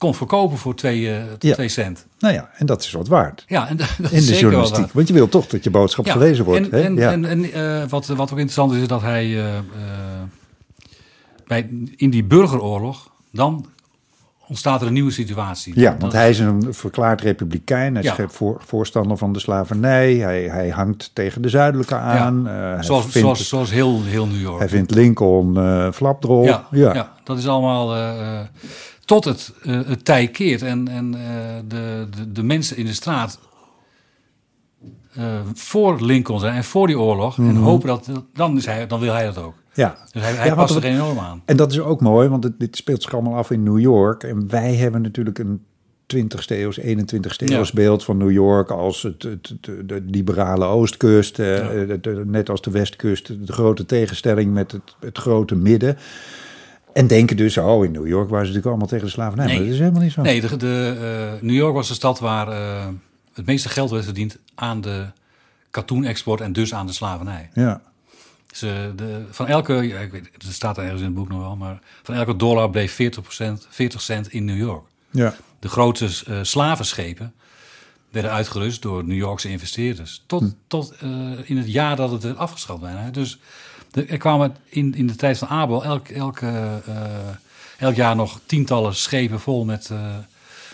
kon 0.00 0.14
verkopen 0.14 0.58
voor 0.58 0.74
twee, 0.74 1.10
eh, 1.14 1.22
Ja. 1.38 1.54
twee 1.54 1.68
cent. 1.68 2.06
Nou 2.18 2.34
ja, 2.34 2.50
en 2.56 2.66
dat 2.66 2.82
is 2.82 2.90
wat 2.92 3.08
waard. 3.08 3.44
Ja, 3.46 3.68
en 3.68 3.76
dat 3.76 3.88
is 3.98 4.10
In 4.10 4.16
de 4.16 4.20
zeker 4.20 4.40
journalistiek. 4.40 4.92
Want 4.92 5.08
je 5.08 5.14
wil 5.14 5.28
toch 5.28 5.46
dat 5.46 5.64
je 5.64 5.70
boodschap 5.70 6.06
Ja, 6.06 6.12
gelezen 6.12 6.44
wordt. 6.44 6.70
En, 6.70 6.78
hè? 6.78 6.84
en, 6.84 6.94
ja. 6.94 7.12
en, 7.12 7.24
en, 7.24 7.52
eh, 7.52 7.88
wat, 7.88 8.06
wat 8.06 8.18
ook 8.32 8.38
interessant 8.38 8.72
is, 8.72 8.80
is 8.80 8.88
dat 8.88 9.00
hij 9.00 9.44
eh, 9.46 9.58
bij, 11.46 11.68
in 11.96 12.10
die 12.10 12.24
burgeroorlog, 12.24 13.10
dan 13.32 13.66
ontstaat 14.48 14.80
er 14.80 14.86
een 14.86 14.92
nieuwe 14.92 15.10
situatie. 15.10 15.80
Ja, 15.80 15.96
want 15.98 16.12
hij 16.12 16.30
is 16.30 16.38
een 16.38 16.66
verklaard 16.74 17.20
republikein. 17.20 17.94
Hij 17.94 18.02
is 18.02 18.16
Ja. 18.16 18.28
voor, 18.28 18.62
voorstander 18.66 19.16
van 19.16 19.32
de 19.32 19.38
slavernij. 19.38 20.14
Hij, 20.14 20.42
hij 20.42 20.68
hangt 20.68 21.10
tegen 21.12 21.42
de 21.42 21.48
zuidelijke 21.48 21.94
aan. 21.94 22.46
Hij, 22.46 22.82
zoals, 22.82 23.02
vindt, 23.02 23.18
zoals, 23.18 23.48
zoals 23.48 23.70
heel, 23.70 24.02
heel 24.04 24.26
New 24.26 24.40
York. 24.40 24.58
hij 24.58 24.68
vindt 24.68 24.90
Lincoln 24.90 25.56
eh 25.56 25.92
flapdrol. 25.92 26.44
ja, 26.44 26.66
ja. 26.70 26.94
ja. 26.94 27.12
dat 27.24 27.38
is 27.38 27.48
allemaal 27.48 27.94
tot 29.10 29.24
het, 29.24 29.52
eh, 29.62 29.80
het 29.86 30.04
tij 30.04 30.26
keert 30.28 30.62
en, 30.62 30.88
en 30.88 31.14
eh, 31.14 31.20
de, 31.68 32.06
de, 32.16 32.32
de 32.32 32.42
mensen 32.42 32.76
in 32.76 32.84
de 32.86 32.92
straat 32.92 33.38
eh, 35.14 35.24
voor 35.54 36.00
Lincoln 36.04 36.40
zijn 36.40 36.54
en 36.54 36.64
voor 36.64 36.86
die 36.86 36.98
oorlog 36.98 37.38
en 37.38 37.56
hopen 37.56 37.88
dat, 37.88 38.10
dan, 38.34 38.56
is 38.56 38.66
hij, 38.66 38.86
dan 38.86 39.00
wil 39.00 39.12
hij 39.12 39.24
dat 39.24 39.38
ook. 39.38 39.54
Ja. 39.74 39.96
Dus 40.12 40.22
hij, 40.22 40.30
hij 40.32 40.38
Mhm. 40.40 40.48
Ja, 40.48 40.54
past 40.54 40.74
er 40.74 40.84
enorm 40.84 41.18
aan. 41.18 41.42
En 41.44 41.56
dat 41.56 41.72
is 41.72 41.80
ook 41.80 42.00
mooi, 42.00 42.28
want 42.28 42.44
het, 42.44 42.60
dit 42.60 42.76
speelt 42.76 43.02
zich 43.02 43.14
allemaal 43.14 43.34
af 43.36 43.50
in 43.50 43.62
New 43.62 43.78
York. 43.80 44.22
En 44.22 44.48
wij 44.48 44.74
hebben 44.74 45.02
natuurlijk 45.02 45.38
een 45.38 45.64
20ste 46.16 46.56
eeuws, 46.56 46.80
21ste 46.80 47.44
Ja. 47.46 47.56
eeuws 47.56 47.72
beeld 47.72 48.04
van 48.04 48.16
New 48.16 48.30
York 48.30 48.70
als 48.70 49.02
het, 49.02 49.22
het, 49.22 49.48
het- 49.48 49.88
de 49.88 50.02
liberale 50.06 50.64
oostkust. 50.64 51.38
eh, 51.38 51.56
Ja. 51.56 51.70
het- 51.70 52.04
het- 52.04 52.26
net 52.26 52.50
als 52.50 52.60
de 52.62 52.70
westkust, 52.70 53.26
de 53.46 53.52
grote 53.52 53.86
tegenstelling 53.86 54.52
met 54.52 54.72
het, 54.72 54.94
het 55.00 55.18
grote 55.18 55.54
midden. 55.54 55.96
En 56.92 57.06
denken 57.06 57.36
dus, 57.36 57.56
oh, 57.58 57.84
in 57.84 57.92
New 57.92 58.06
York 58.06 58.30
waren 58.30 58.46
ze 58.46 58.52
natuurlijk 58.52 58.66
allemaal 58.66 58.86
tegen 58.86 59.04
de 59.04 59.10
slavernij. 59.10 59.46
Nee. 59.46 59.54
Maar 59.54 59.64
dat 59.64 59.74
is 59.74 59.80
helemaal 59.80 60.02
niet 60.02 60.12
zo. 60.12 60.22
Nee, 60.22 60.40
de, 60.40 60.56
de, 60.56 60.96
eh, 61.36 61.42
New 61.42 61.56
York 61.56 61.74
was 61.74 61.88
de 61.88 61.94
stad 61.94 62.18
waar 62.18 62.48
eh, 62.48 62.86
het 63.32 63.46
meeste 63.46 63.68
geld 63.68 63.90
werd 63.90 64.04
verdiend 64.04 64.38
aan 64.54 64.80
de 64.80 65.06
katoenexport 65.70 66.40
en 66.40 66.52
dus 66.52 66.74
aan 66.74 66.86
de 66.86 66.92
slavernij. 66.92 67.50
Ja, 67.54 67.80
Dus, 68.46 68.62
eh, 68.62 68.70
de, 68.96 69.24
van 69.30 69.46
elke, 69.46 69.72
ja, 69.72 69.98
ik 69.98 70.12
weet, 70.12 70.30
het 70.32 70.52
staat 70.52 70.76
er 70.76 70.82
ergens 70.82 71.00
in 71.00 71.06
het 71.06 71.14
boek 71.14 71.28
nog 71.28 71.40
wel, 71.40 71.56
maar 71.56 71.80
van 72.02 72.14
elke 72.14 72.36
dollar 72.36 72.70
bleef 72.70 72.92
40%, 72.92 73.66
40 73.68 74.00
cent 74.00 74.32
in 74.32 74.44
New 74.44 74.58
York. 74.58 74.84
ja. 75.10 75.34
De 75.58 75.68
grote 75.68 76.08
slavenschepen 76.42 77.34
werden 78.10 78.30
uitgerust 78.30 78.82
door 78.82 79.04
New 79.04 79.16
Yorkse 79.16 79.48
investeerders. 79.48 80.22
Tot, 80.26 80.54
tot 80.66 80.94
eh, 81.00 81.10
in 81.44 81.56
het 81.56 81.72
jaar 81.72 81.96
dat 81.96 82.10
het 82.10 82.22
werd 82.22 82.36
afgeschaft 82.36 82.80
bijna. 82.80 83.10
Dus 83.10 83.38
er 83.90 84.18
kwamen 84.18 84.56
in, 84.68 84.94
in 84.94 85.06
de 85.06 85.14
tijd 85.14 85.38
van 85.38 85.48
Abel 85.48 85.84
elk, 85.84 86.08
elk, 86.08 86.38
eh, 86.40 86.74
eh, 86.74 86.80
elk 87.78 87.94
jaar 87.94 88.16
nog 88.16 88.40
tientallen 88.46 88.94
schepen 88.94 89.40
vol 89.40 89.64
met, 89.64 89.88
eh, 89.90 89.98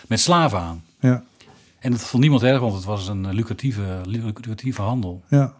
met 0.07 0.19
slaven 0.19 0.59
aan. 0.59 0.83
ja. 0.99 1.23
En 1.79 1.91
dat 1.91 2.01
vond 2.01 2.21
niemand 2.21 2.43
erg, 2.43 2.59
want 2.59 2.73
het 2.73 2.83
was 2.83 3.07
een 3.07 3.33
lucratieve, 3.33 3.83
lucratieve 4.05 4.81
handel. 4.81 5.21
Ja. 5.27 5.53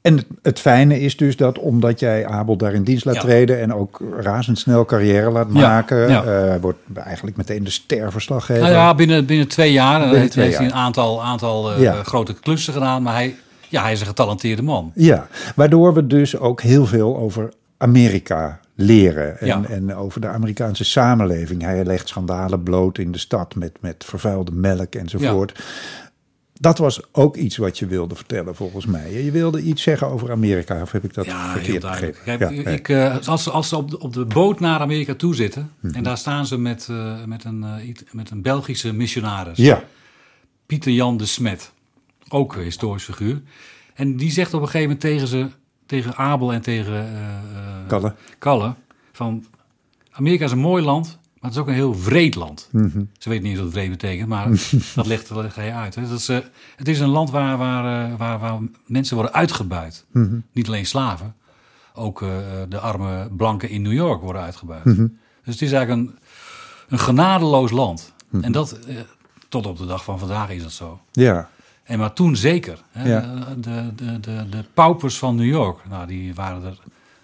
En 0.00 0.16
het, 0.16 0.26
het 0.42 0.60
fijne 0.60 1.00
is 1.00 1.16
dus 1.16 1.36
dat 1.36 1.58
omdat 1.58 2.00
jij 2.00 2.26
Abel 2.26 2.56
daar 2.56 2.72
in 2.72 2.84
dienst 2.84 3.04
laat 3.04 3.14
Ja. 3.14 3.20
treden 3.20 3.60
en 3.60 3.72
ook 3.74 4.02
razendsnel 4.20 4.84
carrière 4.84 5.30
laat 5.30 5.48
maken, 5.48 6.08
ja. 6.08 6.58
wordt 6.60 6.78
eigenlijk 6.94 7.36
meteen 7.36 7.64
de 7.64 7.70
sterverslaggever. 7.70 8.62
Nou 8.62 8.74
ja, 8.74 8.94
binnen, 8.94 9.26
binnen 9.26 9.48
twee 9.48 9.72
jaar 9.72 10.00
Binnen 10.00 10.18
heeft, 10.18 10.32
twee 10.32 10.44
heeft 10.44 10.58
hij 10.58 10.66
een 10.66 10.74
aantal, 10.74 11.22
aantal 11.22 11.64
grote 12.02 12.34
klussen 12.34 12.72
gedaan. 12.72 13.02
Maar 13.02 13.14
hij, 13.14 13.36
ja, 13.68 13.82
hij 13.82 13.92
is 13.92 14.00
een 14.00 14.06
getalenteerde 14.06 14.62
man. 14.62 14.92
Ja, 14.94 15.28
waardoor 15.54 15.94
we 15.94 16.06
dus 16.06 16.36
ook 16.36 16.60
heel 16.60 16.86
veel 16.86 17.16
over 17.16 17.52
Amerika 17.78 18.60
leren 18.74 19.38
en, 19.40 19.46
Ja. 19.46 19.62
en 19.68 19.94
over 19.94 20.20
de 20.20 20.28
Amerikaanse 20.28 20.84
samenleving. 20.84 21.62
Hij 21.62 21.84
legt 21.84 22.08
schandalen 22.08 22.62
bloot 22.62 22.98
in 22.98 23.12
de 23.12 23.18
stad 23.18 23.54
met, 23.54 23.72
met 23.80 24.04
vervuilde 24.06 24.52
melk 24.52 24.94
enzovoort. 24.94 25.64
Dat 26.60 26.78
was 26.78 27.00
ook 27.12 27.36
iets 27.36 27.56
wat 27.56 27.78
je 27.78 27.86
wilde 27.86 28.14
vertellen 28.14 28.54
volgens 28.54 28.86
mij. 28.86 29.22
Je 29.24 29.30
wilde 29.30 29.62
iets 29.62 29.82
zeggen 29.82 30.06
over 30.08 30.30
Amerika, 30.30 30.82
of 30.82 30.92
heb 30.92 31.04
ik 31.04 31.14
dat 31.14 31.24
Ja, 31.24 31.52
verkeerd 31.52 31.80
begrepen? 31.82 32.20
Kijk, 32.24 32.40
Ja, 32.40 32.70
ik, 32.70 32.88
eh, 32.88 33.26
als, 33.28 33.42
ze- 33.42 33.50
als 33.50 33.68
ze 33.68 33.76
op 33.76 33.90
de, 33.90 33.98
op 33.98 34.12
de 34.12 34.24
boot 34.24 34.60
naar 34.60 34.80
Amerika 34.80 35.14
toe 35.14 35.34
zitten... 35.34 35.70
Mhm. 35.80 35.94
en 35.94 36.02
daar 36.02 36.18
staan 36.18 36.46
ze 36.46 36.58
met, 36.58 36.86
eh, 36.90 37.24
met, 37.24 37.44
een, 37.44 37.64
eh, 37.64 37.94
met 38.12 38.30
een 38.30 38.42
Belgische 38.42 38.92
missionaris... 38.92 39.56
ja, 39.58 39.82
Pieter 40.66 40.92
Jan 40.92 41.16
de 41.16 41.26
Smet, 41.26 41.72
ook 42.28 42.54
een 42.54 42.62
historisch 42.62 43.04
figuur. 43.04 43.42
En 43.94 44.16
die 44.16 44.30
zegt 44.30 44.54
op 44.54 44.60
een 44.60 44.68
gegeven 44.68 44.88
moment 44.88 45.00
tegen 45.00 45.28
ze, 45.28 45.48
tegen 45.86 46.16
Abel 46.16 46.52
en 46.52 46.62
tegen 46.62 46.94
eh, 46.94 47.88
Kalle. 47.88 48.14
Kalle, 48.38 48.74
van 49.12 49.46
Amerika 50.10 50.44
is 50.44 50.50
een 50.50 50.58
mooi 50.58 50.84
land, 50.84 51.06
maar 51.22 51.50
het 51.50 51.52
is 51.52 51.58
ook 51.58 51.68
een 51.68 51.74
heel 51.74 51.94
vreed 51.94 52.34
land. 52.34 52.68
Mhm. 52.72 53.04
Ze 53.18 53.28
weten 53.28 53.44
niet 53.44 53.52
eens 53.52 53.62
wat 53.62 53.72
vreed 53.72 53.90
betekent, 53.90 54.28
maar 54.28 54.48
dat 54.94 55.06
legt, 55.06 55.28
dat 55.28 55.42
legt 55.42 55.56
hij 55.56 55.74
uit. 55.74 55.94
Hè. 55.94 56.08
Dat 56.08 56.18
is, 56.18 56.28
eh, 56.28 56.38
het 56.76 56.88
is 56.88 57.00
een 57.00 57.08
land 57.08 57.30
waar, 57.30 57.58
waar, 57.58 58.16
waar, 58.16 58.38
waar 58.38 58.58
mensen 58.86 59.16
worden 59.16 59.34
uitgebuit. 59.34 60.04
Mhm. 60.12 60.38
Niet 60.52 60.66
alleen 60.66 60.86
slaven, 60.86 61.34
ook 61.94 62.18
de 62.68 62.78
arme 62.78 63.28
blanken 63.36 63.68
in 63.68 63.82
New 63.82 63.92
York 63.92 64.22
worden 64.22 64.42
uitgebuit. 64.42 64.84
Mhm. 64.84 65.06
Dus 65.44 65.54
het 65.54 65.62
is 65.62 65.72
eigenlijk 65.72 66.08
een, 66.08 66.18
een 66.88 66.98
genadeloos 66.98 67.70
land. 67.70 68.14
En 68.40 68.52
dat, 68.52 68.78
tot 69.48 69.66
op 69.66 69.78
de 69.78 69.86
dag 69.86 70.04
van 70.04 70.18
vandaag 70.18 70.50
is 70.50 70.62
dat 70.62 70.72
zo. 70.72 71.00
Ja. 71.12 71.48
En 71.86 71.98
maar 71.98 72.12
toen 72.12 72.36
zeker. 72.36 72.78
Hè, 72.92 73.08
Ja. 73.08 73.34
de, 73.58 73.94
de, 73.96 74.20
de, 74.20 74.48
de 74.50 74.64
paupers 74.74 75.18
van 75.18 75.34
New 75.36 75.46
York, 75.46 75.78
nou, 75.90 76.06
die 76.06 76.34
waren 76.34 76.64
er. 76.64 76.78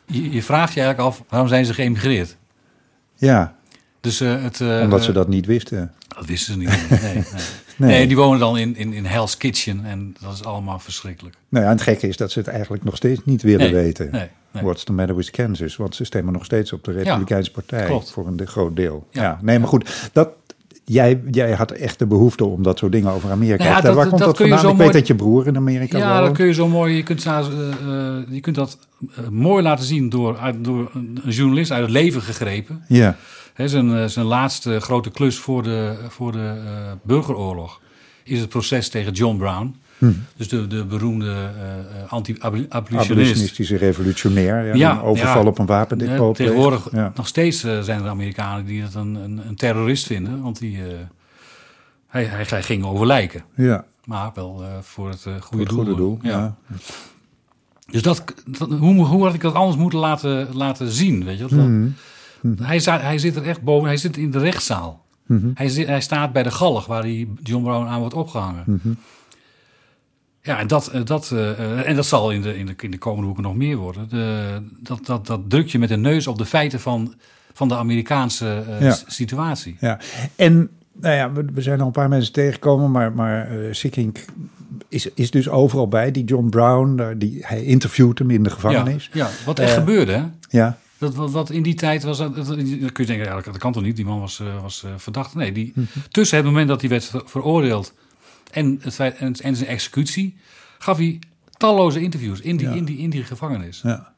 Je, 0.07 0.31
je 0.31 0.43
vraagt 0.43 0.73
je 0.75 0.81
eigenlijk 0.81 1.11
af, 1.11 1.23
waarom 1.29 1.49
zijn 1.49 1.65
ze 1.65 1.75
geëmigreerd? 1.75 2.37
Ja, 3.17 3.55
Dus 4.01 4.21
eh, 4.21 4.43
het, 4.43 4.61
eh, 4.61 4.81
omdat 4.83 5.03
ze 5.03 5.09
eh, 5.09 5.15
dat 5.15 5.29
niet 5.29 5.47
wisten. 5.47 5.93
Dat 6.09 6.27
wisten 6.27 6.53
ze 6.53 6.59
niet. 6.59 6.91
Nee, 7.03 7.15
nee. 7.15 7.25
Nee. 7.77 7.91
nee. 7.91 8.07
die 8.07 8.17
wonen 8.17 8.39
dan 8.41 8.59
in, 8.59 8.77
in, 8.77 8.93
in 8.93 9.05
Hell's 9.07 9.37
Kitchen 9.37 9.85
en 9.85 10.15
dat 10.21 10.33
is 10.33 10.45
allemaal 10.45 10.79
verschrikkelijk. 10.79 11.37
Nou 11.49 11.65
ja, 11.65 11.71
en 11.71 11.77
het 11.77 11.85
gekke 11.87 12.09
is 12.09 12.17
dat 12.17 12.31
ze 12.31 12.39
het 12.39 12.49
eigenlijk 12.49 12.85
nog 12.85 12.97
steeds 12.97 13.21
niet 13.25 13.43
willen 13.43 13.73
weten. 13.73 14.09
nee, 14.11 14.29
nee. 14.51 14.63
What's 14.63 14.85
the 14.85 14.93
matter 14.93 15.17
with 15.17 15.31
Kansas? 15.31 15.77
Want 15.77 15.95
ze 15.95 16.05
stemmen 16.05 16.33
nog 16.33 16.45
steeds 16.45 16.73
op 16.73 16.85
de 16.85 16.93
Republikeinse 16.93 17.51
Partij 17.51 17.87
klopt. 17.87 18.11
voor 18.11 18.27
een 18.27 18.47
groot 18.47 18.77
deel. 18.77 19.07
Ja. 19.11 19.23
Ja. 19.23 19.39
nee, 19.43 19.59
maar 19.59 19.69
goed. 19.69 20.11
Dat, 20.13 20.29
jij, 20.85 21.21
jij 21.31 21.53
had 21.53 21.71
echt 21.71 21.99
de 21.99 22.07
behoefte 22.07 22.45
om 22.45 22.63
dat 22.63 22.79
soort 22.79 22.93
dingen 22.93 23.11
over 23.13 23.31
Amerika 23.31 23.65
Nou 23.65 23.77
ja, 23.77 23.81
dat- 23.81 23.95
Waar 23.95 24.07
komt 24.09 24.19
dat 24.19 24.29
dat 24.29 24.37
vandaan? 24.37 24.59
Ik 24.59 24.67
weet 24.67 24.77
mooi- 24.77 24.91
dat 24.93 25.07
je 25.07 25.15
broer 25.15 25.47
in 25.47 25.57
Amerika 25.57 25.99
Ja, 25.99 26.13
woont. 26.15 26.27
dat 26.27 26.37
kun 26.37 26.47
je 26.47 26.53
zo 26.53 26.69
mooi. 26.69 26.97
Je 26.97 27.03
kunt, 27.03 27.27
eh, 27.27 27.39
eh, 27.39 28.23
je 28.31 28.41
kunt 28.41 28.57
dat 28.57 28.79
eh, 29.17 29.29
mooi 29.29 29.63
laten 29.63 29.85
zien 29.85 30.09
door, 30.09 30.39
door 30.59 30.91
een 30.95 31.21
journalist 31.29 31.71
uit 31.71 31.83
het 31.83 31.91
leven 31.91 32.23
gegrepen. 32.23 32.85
Ja, 32.89 33.17
zijn, 33.57 34.11
zijn 34.11 34.27
laatste 34.27 34.81
grote 34.81 35.11
klus 35.11 35.39
voor 35.39 35.63
de, 35.63 35.95
voor 36.09 36.33
de 36.33 36.55
burgeroorlog 37.03 37.81
is 38.25 38.41
het 38.41 38.49
proces 38.49 38.89
tegen 38.89 39.13
John 39.13 39.37
Brown. 39.37 39.75
Dus 40.37 40.49
de, 40.49 40.67
de 40.67 40.85
beroemde 40.85 41.27
eh, 41.31 41.45
eh, 41.45 42.13
anti-abolitionist. 42.13 42.93
abolitionistische 43.11 43.77
revolutionair. 43.77 44.77
Ja, 44.77 45.01
overval 45.01 45.43
ja. 45.43 45.49
op 45.49 45.59
een 45.59 45.67
wapendepot. 45.67 46.37
Ja, 46.39 46.45
tegenwoordig 46.45 46.89
Ja. 46.93 47.13
nog 47.15 47.27
steeds 47.27 47.65
eh, 47.65 47.81
zijn 47.81 48.03
er 48.03 48.09
Amerikanen 48.09 48.65
die 48.65 48.83
het 48.83 48.95
een, 48.95 49.15
een, 49.15 49.41
een 49.49 49.57
terrorist 49.57 50.07
vinden. 50.07 50.43
Want 50.43 50.59
die, 50.59 50.77
eh, 50.77 50.85
hij, 52.07 52.25
hij, 52.25 52.45
hij 52.49 52.63
ging 52.63 52.85
over 52.85 53.07
lijken. 53.07 53.45
Ja, 53.57 53.85
Maar 54.05 54.31
wel 54.35 54.63
eh, 54.63 54.69
voor 54.81 55.09
het 55.09 55.27
eh, 55.27 55.33
voor 55.33 55.43
goede 55.43 55.63
het 55.63 55.69
doel. 55.73 55.79
goede 55.85 55.97
doel. 55.97 56.19
Ja. 56.23 56.55
Dus 57.91 58.03
dat, 58.03 58.25
dat- 58.59 58.71
hoe, 58.71 59.05
hoe 59.07 59.25
had 59.25 59.35
ik 59.35 59.41
dat 59.41 59.55
anders 59.55 59.77
moeten 59.77 59.99
laten, 59.99 60.49
laten 60.55 60.89
zien? 60.91 61.25
Weet 61.25 61.39
je? 61.39 61.43
Dat, 61.47 61.51
Mhm. 61.59 61.89
hij, 62.63 62.79
hij 62.85 63.19
zit 63.19 63.37
er 63.37 63.43
echt 63.43 63.63
boven, 63.63 63.87
hij 63.89 63.97
zit 63.97 64.17
in 64.17 64.31
de 64.31 64.39
rechtszaal. 64.39 65.01
Hij, 65.55 65.69
zit, 65.69 65.87
hij 65.87 66.01
staat 66.01 66.33
bij 66.33 66.43
de 66.43 66.51
galg 66.51 66.87
waar 66.87 67.03
die 67.03 67.33
John 67.43 67.65
Brown 67.65 67.87
aan 67.87 68.01
wordt 68.01 68.15
opgehangen. 68.15 68.63
Mhm. 68.67 68.89
Ja, 70.43 70.59
en 70.59 70.67
dat, 70.67 70.87
eh, 70.89 71.01
dat, 71.05 71.31
eh, 71.33 71.51
eh, 71.51 71.89
en 71.89 71.97
dat 71.97 72.07
zal 72.07 72.31
in 72.31 72.43
de, 72.43 72.59
in, 72.59 72.67
de, 72.67 72.75
in 72.81 72.91
de 72.91 72.99
komende 72.99 73.27
boeken 73.27 73.43
nog 73.45 73.55
meer 73.55 73.77
worden. 73.77 74.09
De, 74.09 74.59
dat, 74.81 75.07
dat, 75.07 75.27
dat 75.27 75.41
druk 75.51 75.69
je 75.69 75.79
met 75.79 75.89
de 75.89 75.97
neus 75.97 76.27
op 76.27 76.39
de 76.39 76.45
feiten 76.45 76.81
van, 76.81 77.15
van 77.53 77.69
de 77.69 77.77
Amerikaanse 77.77 78.65
Ja. 78.81 78.97
situatie. 79.07 79.77
Ja, 79.81 79.99
en 80.37 80.71
nou 80.93 81.15
ja, 81.15 81.33
we, 81.33 81.45
we 81.53 81.63
zijn 81.63 81.81
al 81.81 81.87
een 81.87 81.93
paar 81.93 82.09
mensen 82.09 82.33
tegengekomen, 82.33 82.91
maar, 82.91 83.13
maar 83.13 83.49
Sikkink 83.71 84.25
is, 84.89 85.07
is 85.15 85.31
dus 85.31 85.49
overal 85.49 85.89
bij. 85.89 86.11
Die 86.11 86.25
John 86.25 86.49
Brown, 86.49 87.15
die, 87.19 87.39
hij 87.47 87.65
interviewt 87.65 88.19
hem 88.19 88.31
in 88.31 88.43
de 88.43 88.51
gevangenis. 88.51 89.11
ja, 89.13 89.29
wat 89.45 89.59
echt 89.59 89.73
gebeurde, 89.75 90.13
hè? 90.13 90.23
Ja, 90.49 90.79
Dat, 90.99 91.15
wat, 91.15 91.31
wat 91.31 91.51
in 91.51 91.63
die 91.63 91.75
tijd 91.75 92.03
was, 92.03 92.19
dat, 92.19 92.35
kun 92.47 92.67
je 92.95 93.07
denken, 93.07 93.25
ja, 93.25 93.41
dat 93.41 93.59
kan 93.59 93.73
toch 93.73 93.83
niet? 93.83 93.97
Die 93.97 94.05
man 94.05 94.21
was, 94.21 94.43
was 94.63 94.85
verdacht. 94.97 95.35
Nee, 95.35 95.53
die, 95.53 95.73
Mhm. 95.75 95.87
tussen 96.11 96.37
het 96.37 96.47
moment 96.47 96.69
dat 96.69 96.81
hij 96.81 96.91
werd 96.91 97.05
ver- 97.05 97.23
veroordeeld 97.25 97.95
en, 98.53 98.79
het 98.83 98.95
feit, 98.95 99.17
en, 99.17 99.35
en 99.43 99.57
zijn 99.57 99.69
executie, 99.69 100.37
gaf 100.79 100.97
hij 100.97 101.19
talloze 101.57 102.01
interviews 102.01 102.41
in 102.41 102.57
die, 102.57 102.69
Ja. 102.69 102.75
in 102.75 102.85
die, 102.85 102.99
in 102.99 103.11
die 103.11 103.25
gevangenis. 103.25 103.81
ja. 103.85 104.11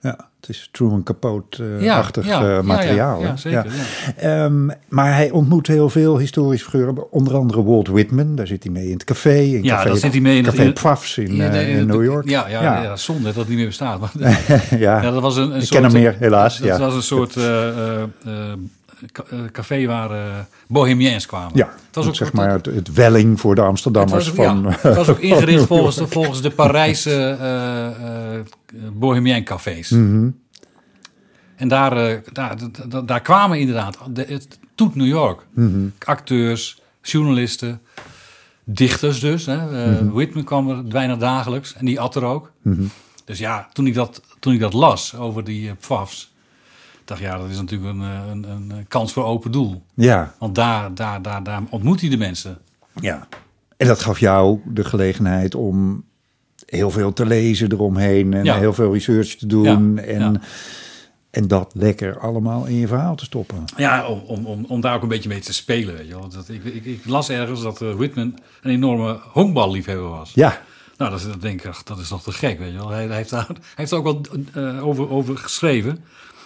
Ja, 0.00 0.16
het 0.40 0.48
is 0.48 0.68
Truman 0.72 1.02
Capote-achtig 1.02 2.26
Ja, 2.26 2.40
ja, 2.42 2.56
eh, 2.58 2.62
materiaal. 2.62 3.22
Ja, 3.22 3.36
zeker. 3.36 3.66
Ja. 3.66 4.44
Ehm, 4.44 4.66
maar 4.88 5.14
hij 5.14 5.30
ontmoet 5.30 5.66
heel 5.66 5.88
veel 5.90 6.18
historische 6.18 6.70
figuren. 6.70 7.12
Onder 7.12 7.34
andere 7.34 7.64
Walt 7.64 7.88
Whitman. 7.88 8.34
Daar 8.36 8.46
zit 8.46 8.62
hij 8.62 8.72
mee 8.72 8.86
in 8.86 8.92
het 8.92 9.04
café. 9.04 9.34
In 9.40 9.62
Ja, 9.62 9.74
café, 9.74 9.88
daar 9.88 9.96
zit 9.96 10.12
hij 10.12 10.20
mee 10.20 10.36
in 10.36 10.44
het- 10.44 10.54
Café 10.54 10.62
in 11.22 11.26
in, 11.28 11.34
Ja, 11.36 11.50
eh, 11.50 11.78
in 11.78 11.86
New 11.86 12.04
York. 12.04 12.28
Ja, 12.28 12.48
ja, 12.48 12.96
zonde 12.96 13.22
dat 13.22 13.34
het 13.34 13.48
niet 13.48 13.56
meer 13.56 13.66
bestaat. 13.66 14.00
Maar, 14.00 14.12
ja. 14.70 15.02
ja, 15.02 15.10
dat 15.10 15.22
was 15.22 15.36
een, 15.36 15.42
een 15.50 15.54
Ik 15.56 15.60
soort, 15.66 15.70
ken 15.70 15.82
hem 15.82 15.92
meer, 15.92 16.16
helaas. 16.18 16.58
Dat 16.58 16.78
was 16.78 16.94
een 16.94 17.02
soort 17.02 17.36
eh, 17.36 18.02
café 19.52 19.86
waar 19.86 20.10
eh 20.10 20.38
bohemiens 20.68 21.26
kwamen. 21.26 21.52
Ja, 21.54 21.66
het 21.86 21.94
was 21.94 22.06
ook 22.06 22.14
zeg 22.14 22.32
maar 22.32 22.50
het, 22.50 22.66
het 22.66 22.92
welling 22.92 23.40
voor 23.40 23.54
de 23.54 23.60
Het 23.60 23.70
Amsterdammers 23.70 24.32
was, 24.32 24.46
van... 24.46 24.62
ja, 24.62 24.88
het 24.88 24.96
was 24.96 25.08
ook 25.08 25.18
van 25.20 25.28
ingericht 25.28 25.66
volgens 25.66 25.96
de, 25.96 26.06
volgens 26.08 26.42
de 26.42 26.50
Parijse 26.50 27.36
eh 27.40 27.86
eh 27.86 28.40
bohemien 28.92 29.44
cafés. 29.44 29.90
Mhm. 29.90 30.28
En 31.56 31.68
daar, 31.68 31.96
eh, 31.96 32.16
daar, 32.32 32.56
daar, 32.88 33.06
daar 33.06 33.20
kwamen 33.20 33.58
inderdaad, 33.60 33.98
de, 34.10 34.24
het 34.28 34.58
toet 34.74 34.94
New 34.94 35.06
York. 35.06 35.46
Mhm. 35.54 35.86
Acteurs, 36.04 36.80
journalisten, 37.02 37.80
dichters 38.64 39.20
dus. 39.20 39.46
Hè. 39.46 39.84
Eh, 39.84 40.00
Mhm. 40.00 40.10
Whitman 40.10 40.44
kwam 40.44 40.68
er 40.70 40.84
bijna 40.84 41.16
dagelijks 41.16 41.74
en 41.74 41.84
die 41.84 42.00
at 42.00 42.14
er 42.16 42.24
ook. 42.24 42.52
Dus 43.24 43.38
ja, 43.38 43.68
toen 43.72 43.86
ik 43.86 43.94
dat, 43.94 44.22
toen 44.38 44.52
ik 44.52 44.60
dat 44.60 44.72
las 44.72 45.16
over 45.16 45.44
die 45.44 45.66
uh, 45.66 45.72
Pfafs, 45.80 46.31
dacht 47.04 47.20
ja, 47.20 47.38
dat 47.38 47.50
is 47.50 47.60
natuurlijk 47.60 47.90
een, 47.94 48.02
eh, 48.02 48.20
een, 48.30 48.44
een 48.70 48.84
kans 48.88 49.12
voor 49.12 49.24
open 49.24 49.52
doel. 49.52 49.82
Ja, 49.94 50.34
Want 50.38 50.54
daar, 50.54 50.94
daar, 50.94 51.22
daar, 51.22 51.42
daar 51.42 51.62
ontmoet 51.70 52.00
hij 52.00 52.10
de 52.10 52.16
mensen. 52.16 52.58
ja. 53.00 53.28
En 53.76 53.88
dat 53.88 54.00
gaf 54.00 54.18
jou 54.18 54.60
de 54.66 54.84
gelegenheid 54.84 55.54
om 55.54 56.04
heel 56.66 56.90
veel 56.90 57.12
te 57.12 57.26
lezen 57.26 57.72
eromheen. 57.72 58.34
En 58.34 58.44
Ja. 58.44 58.58
heel 58.58 58.72
veel 58.72 58.92
research 58.92 59.34
te 59.36 59.46
doen. 59.46 59.94
Ja, 59.94 60.02
En, 60.02 60.20
ja. 60.32 60.40
en 61.30 61.48
dat 61.48 61.72
lekker 61.74 62.18
allemaal 62.18 62.64
in 62.66 62.74
je 62.74 62.86
verhaal 62.86 63.14
te 63.14 63.24
stoppen. 63.24 63.64
Ja, 63.76 64.06
om, 64.06 64.44
om, 64.44 64.64
om, 64.64 64.80
daar 64.80 64.94
ook 64.94 65.02
een 65.02 65.08
beetje 65.08 65.28
mee 65.28 65.40
te 65.40 65.52
spelen. 65.52 65.94
Weet 65.96 66.06
je 66.08 66.14
wel. 66.14 66.28
Dat, 66.28 66.48
ik, 66.48 66.64
ik, 66.64 66.84
ik 66.84 67.00
las 67.06 67.28
ergens 67.30 67.62
dat 67.62 67.82
eh, 67.82 67.92
Whitman 67.94 68.38
een 68.62 68.70
enorme 68.70 69.18
honkballiefhebber 69.32 70.08
was. 70.08 70.32
Ja, 70.34 70.60
Nou, 70.96 71.10
dat, 71.10 71.20
is- 71.20 71.26
dat 71.26 71.40
denk 71.40 71.60
ik, 71.62 71.66
ach, 71.70 71.82
dat 71.82 71.98
is 71.98 72.08
toch 72.08 72.22
te 72.22 72.32
gek, 72.32 72.58
weet 72.58 72.72
je 72.72 72.78
wel. 72.78 72.88
Hij, 72.90 73.06
hij 73.06 73.16
heeft, 73.16 73.30
daar, 73.30 73.46
hij 73.48 73.56
heeft 73.74 73.90
er 73.90 73.98
ook 73.98 74.04
wel 74.04 74.20
eh, 74.54 74.86
over, 74.86 75.10
over 75.10 75.36
geschreven. 75.38 76.04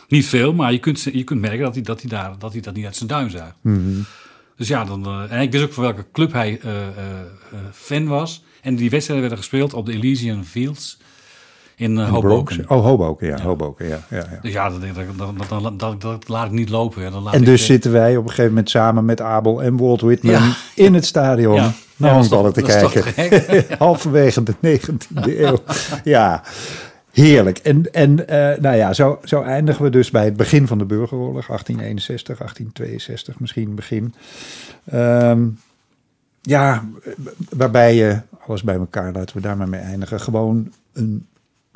Niet 0.08 0.26
veel, 0.26 0.52
maar 0.52 0.72
je 0.72 0.78
kunt, 0.78 1.02
je 1.02 1.24
kunt 1.24 1.40
merken 1.40 1.60
dat 1.60 1.74
hij, 1.74 1.82
dat, 1.82 2.00
hij 2.00 2.10
daar, 2.10 2.32
dat 2.38 2.52
hij 2.52 2.60
dat 2.60 2.74
niet 2.74 2.84
uit 2.84 2.96
zijn 2.96 3.08
duim 3.08 3.30
zuigt. 3.30 3.56
Dus 4.56 4.68
ja, 4.68 4.84
dan, 4.84 5.06
eh, 5.06 5.32
en 5.32 5.40
ik 5.40 5.52
wist 5.52 5.64
ook 5.64 5.72
van 5.72 5.82
welke 5.82 6.04
club 6.12 6.32
hij 6.32 6.58
eh, 6.62 6.86
eh, 6.86 6.92
fan 7.72 8.06
was. 8.06 8.44
En 8.62 8.76
die 8.76 8.90
wedstrijden 8.90 9.28
werden 9.28 9.44
gespeeld 9.44 9.74
op 9.74 9.86
de 9.86 9.92
Elysian 9.92 10.44
Fields 10.44 10.98
in 11.76 11.98
Hoboken. 11.98 12.28
Bronx. 12.54 12.58
Oh, 12.66 12.84
Hoboken, 12.84 13.26
ja. 13.26 13.40
Hoboken, 13.42 13.88
ja. 13.88 14.06
ja, 14.10 14.16
ja. 14.16 14.38
Dus 14.42 14.52
ja, 14.52 14.68
dat, 14.70 14.80
dat, 14.80 15.48
dat, 15.48 15.60
dat, 15.60 15.78
dat, 15.78 16.00
dat 16.00 16.28
laat 16.28 16.46
ik 16.46 16.52
niet 16.52 16.68
lopen. 16.68 17.02
hè. 17.02 17.10
Dan 17.10 17.22
laat 17.22 17.34
En 17.34 17.40
ik, 17.40 17.46
dus 17.46 17.60
eh, 17.60 17.66
zitten 17.66 17.92
wij 17.92 18.16
op 18.16 18.22
een 18.22 18.28
gegeven 18.28 18.50
moment 18.50 18.70
samen 18.70 19.04
met 19.04 19.20
Abel 19.20 19.62
en 19.62 19.76
Walt 19.76 20.00
Whitman 20.00 20.54
in 20.74 20.94
het 20.94 21.04
stadion 21.04 21.54
Ja. 21.54 21.72
naar 21.96 22.10
is 22.10 22.16
honkballen 22.16 22.52
te 22.52 22.62
kijken. 22.62 23.04
Halverwege 23.78 24.42
de 24.42 24.54
19e 24.62 25.22
eeuw. 25.24 25.58
Ja, 26.04 26.42
heerlijk. 27.16 27.58
En, 27.58 27.92
en 27.92 28.28
eh, 28.28 28.60
nou 28.60 28.76
ja, 28.76 28.92
zo, 28.92 29.18
zo 29.24 29.42
eindigen 29.42 29.82
we 29.84 29.90
dus 29.90 30.10
bij 30.10 30.24
het 30.24 30.36
begin 30.36 30.66
van 30.66 30.78
de 30.78 30.84
burgeroorlog. 30.84 31.46
1861, 31.46 32.38
1862 32.38 33.40
misschien 33.40 33.74
begin. 33.74 34.14
Ehm, 34.84 35.46
ja, 36.42 36.84
waarbij 37.50 37.94
je, 37.94 38.20
alles 38.46 38.62
bij 38.62 38.74
elkaar, 38.74 39.12
laten 39.12 39.36
we 39.36 39.42
daar 39.42 39.56
maar 39.56 39.68
mee 39.68 39.80
eindigen, 39.80 40.20
gewoon 40.20 40.72
een, 40.92 41.26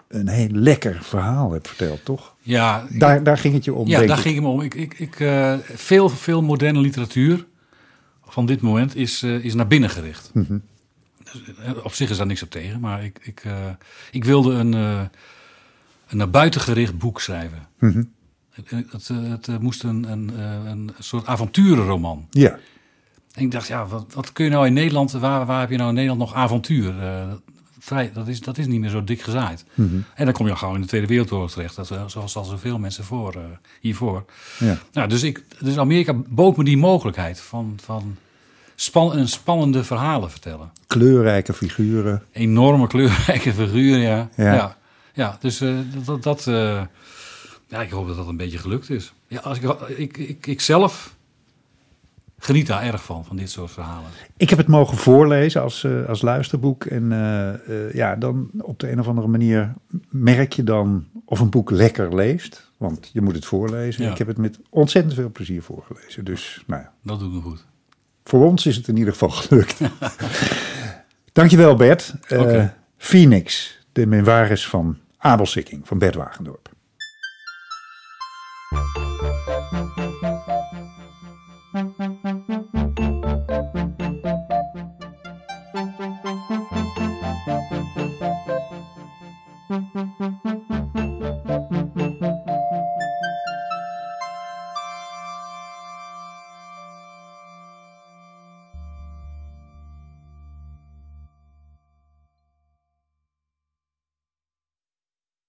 een 0.08 0.28
heel 0.28 0.48
lekker 0.50 0.98
verhaal 1.02 1.52
hebt 1.52 1.68
verteld, 1.68 2.04
toch? 2.04 2.34
ja, 2.40 2.86
Daar, 2.90 3.22
daar 3.22 3.38
ging 3.38 3.54
het 3.54 3.64
je 3.64 3.74
om, 3.74 3.88
Ja, 3.88 3.98
daar 4.06 4.16
ik. 4.16 4.22
ging 4.22 4.34
het 4.34 4.44
me 4.44 4.50
om. 4.50 4.60
Ik, 4.60 4.74
ik, 4.74 4.98
ik, 4.98 5.20
eh, 5.20 5.54
veel, 5.62 6.08
veel 6.08 6.42
moderne 6.42 6.80
literatuur 6.80 7.46
van 8.26 8.46
dit 8.46 8.60
moment 8.60 8.96
is, 8.96 9.22
eh, 9.22 9.44
is 9.44 9.54
naar 9.54 9.66
binnen 9.66 9.90
gericht. 9.90 10.30
Dus, 10.34 10.48
eh, 10.48 10.56
op 11.82 11.92
zich 11.94 12.10
is 12.10 12.16
daar 12.16 12.26
niks 12.26 12.42
op 12.42 12.50
tegen, 12.50 12.80
maar 12.80 13.04
ik, 13.04 13.18
ik, 13.22 13.40
eh, 13.44 13.52
ik 14.10 14.24
wilde 14.24 14.52
een, 14.52 14.74
eh, 14.74 15.02
een 16.08 16.16
naar 16.16 16.30
buiten 16.30 16.60
gericht 16.60 16.98
boek 16.98 17.20
schrijven. 17.20 17.68
Mhm. 17.78 18.02
Het, 18.50 18.70
het, 18.70 19.08
eh, 19.10 19.16
het, 19.30 19.48
eh, 19.48 19.58
moest 19.58 19.82
een, 19.82 20.10
een, 20.10 20.38
een 20.66 20.90
soort 20.98 21.26
avonturenroman. 21.26 22.26
Ja, 22.30 22.58
En 23.32 23.42
ik 23.42 23.50
dacht, 23.50 23.68
ja, 23.68 23.86
wat, 23.86 24.14
wat 24.14 24.32
kun 24.32 24.44
je 24.44 24.50
nou 24.50 24.66
in 24.66 24.72
Nederland, 24.72 25.12
waar, 25.12 25.46
waar 25.46 25.60
heb 25.60 25.70
je 25.70 25.76
nou 25.76 25.88
in 25.88 25.94
Nederland 25.94 26.20
nog 26.20 26.34
avontuur? 26.34 26.94
Vrij, 27.78 28.10
dat, 28.14 28.28
is, 28.28 28.40
dat 28.40 28.58
is 28.58 28.66
niet 28.66 28.80
meer 28.80 28.90
zo 28.90 29.04
dik 29.04 29.22
gezaaid. 29.22 29.64
Mhm. 29.74 30.00
En 30.14 30.24
dan 30.24 30.32
kom 30.34 30.46
je 30.46 30.52
al 30.52 30.58
gauw 30.58 30.74
in 30.74 30.80
de 30.80 30.86
Tweede 30.86 31.06
Wereldoorlog 31.06 31.50
terecht, 31.50 31.76
dat, 31.76 31.86
zoals 31.86 32.36
al 32.36 32.44
zoveel 32.44 32.78
mensen 32.78 33.04
voor, 33.04 33.34
hiervoor. 33.80 34.24
ja. 34.58 34.78
Nou, 34.92 35.08
dus, 35.08 35.22
ik, 35.22 35.44
dus 35.58 35.78
Amerika 35.78 36.12
bood 36.28 36.56
me 36.56 36.64
die 36.64 36.76
mogelijkheid 36.76 37.40
van, 37.40 37.78
van 37.82 38.16
span, 38.82 39.16
een 39.16 39.28
spannende 39.28 39.84
verhalen 39.84 40.30
vertellen. 40.30 40.72
kleurrijke 40.86 41.52
figuren. 41.52 42.22
Enorme 42.32 42.86
kleurrijke 42.86 43.52
figuren, 43.52 44.00
ja. 44.00 44.28
Ja. 44.36 44.54
Ja, 44.54 44.76
ja, 45.14 45.36
dus 45.40 45.60
eh, 45.60 45.74
dat, 46.04 46.22
dat, 46.22 46.46
eh, 46.46 46.82
ja, 47.68 47.82
ik 47.82 47.90
hoop 47.90 48.06
dat 48.06 48.16
dat 48.16 48.26
een 48.26 48.36
beetje 48.36 48.58
gelukt 48.58 48.90
is. 48.90 49.12
Ja, 49.26 49.40
als 49.40 49.58
ik, 49.58 49.80
ik, 49.96 50.16
ik, 50.16 50.46
ik 50.46 50.60
zelf 50.60 51.16
geniet 52.38 52.66
daar 52.66 52.82
erg 52.82 53.04
van, 53.04 53.24
van 53.24 53.36
dit 53.36 53.50
soort 53.50 53.70
verhalen. 53.70 54.10
Ik 54.36 54.50
heb 54.50 54.58
het 54.58 54.68
mogen 54.68 54.96
voorlezen 54.96 55.62
als, 55.62 55.84
eh, 55.84 56.08
als 56.08 56.22
luisterboek. 56.22 56.84
En 56.84 57.08
ja, 57.92 58.16
dan 58.16 58.50
op 58.58 58.78
de 58.78 58.90
een 58.90 59.00
of 59.00 59.08
andere 59.08 59.28
manier 59.28 59.72
merk 60.08 60.52
je 60.52 60.64
dan 60.64 61.06
of 61.24 61.40
een 61.40 61.50
boek 61.50 61.70
lekker 61.70 62.14
leest. 62.14 62.70
Want 62.76 63.10
je 63.12 63.20
moet 63.20 63.34
het 63.34 63.44
voorlezen. 63.44 64.04
Ja. 64.04 64.10
Ik 64.10 64.18
heb 64.18 64.26
het 64.26 64.38
met 64.38 64.58
ontzettend 64.70 65.14
veel 65.14 65.30
plezier 65.30 65.62
voorgelezen. 65.62 66.24
Dus 66.24 66.64
nou 66.66 66.82
ja, 66.82 66.92
Dat 67.02 67.18
doet 67.18 67.32
me 67.32 67.40
goed. 67.40 67.68
Voor 68.30 68.44
ons 68.46 68.66
is 68.66 68.76
het 68.76 68.88
in 68.88 68.96
ieder 68.96 69.12
geval 69.12 69.28
gelukt. 69.30 69.76
Dankjewel 71.32 71.74
Bert. 71.74 72.14
Eh, 72.26 72.40
Oké. 72.40 72.74
Phoenix, 72.96 73.78
de 73.92 74.06
memoires 74.06 74.66
van 74.66 74.98
Abel 75.18 75.46
Sikking 75.46 75.86
van 75.86 75.98
Bert 75.98 76.14
Wagendorp. 76.14 76.68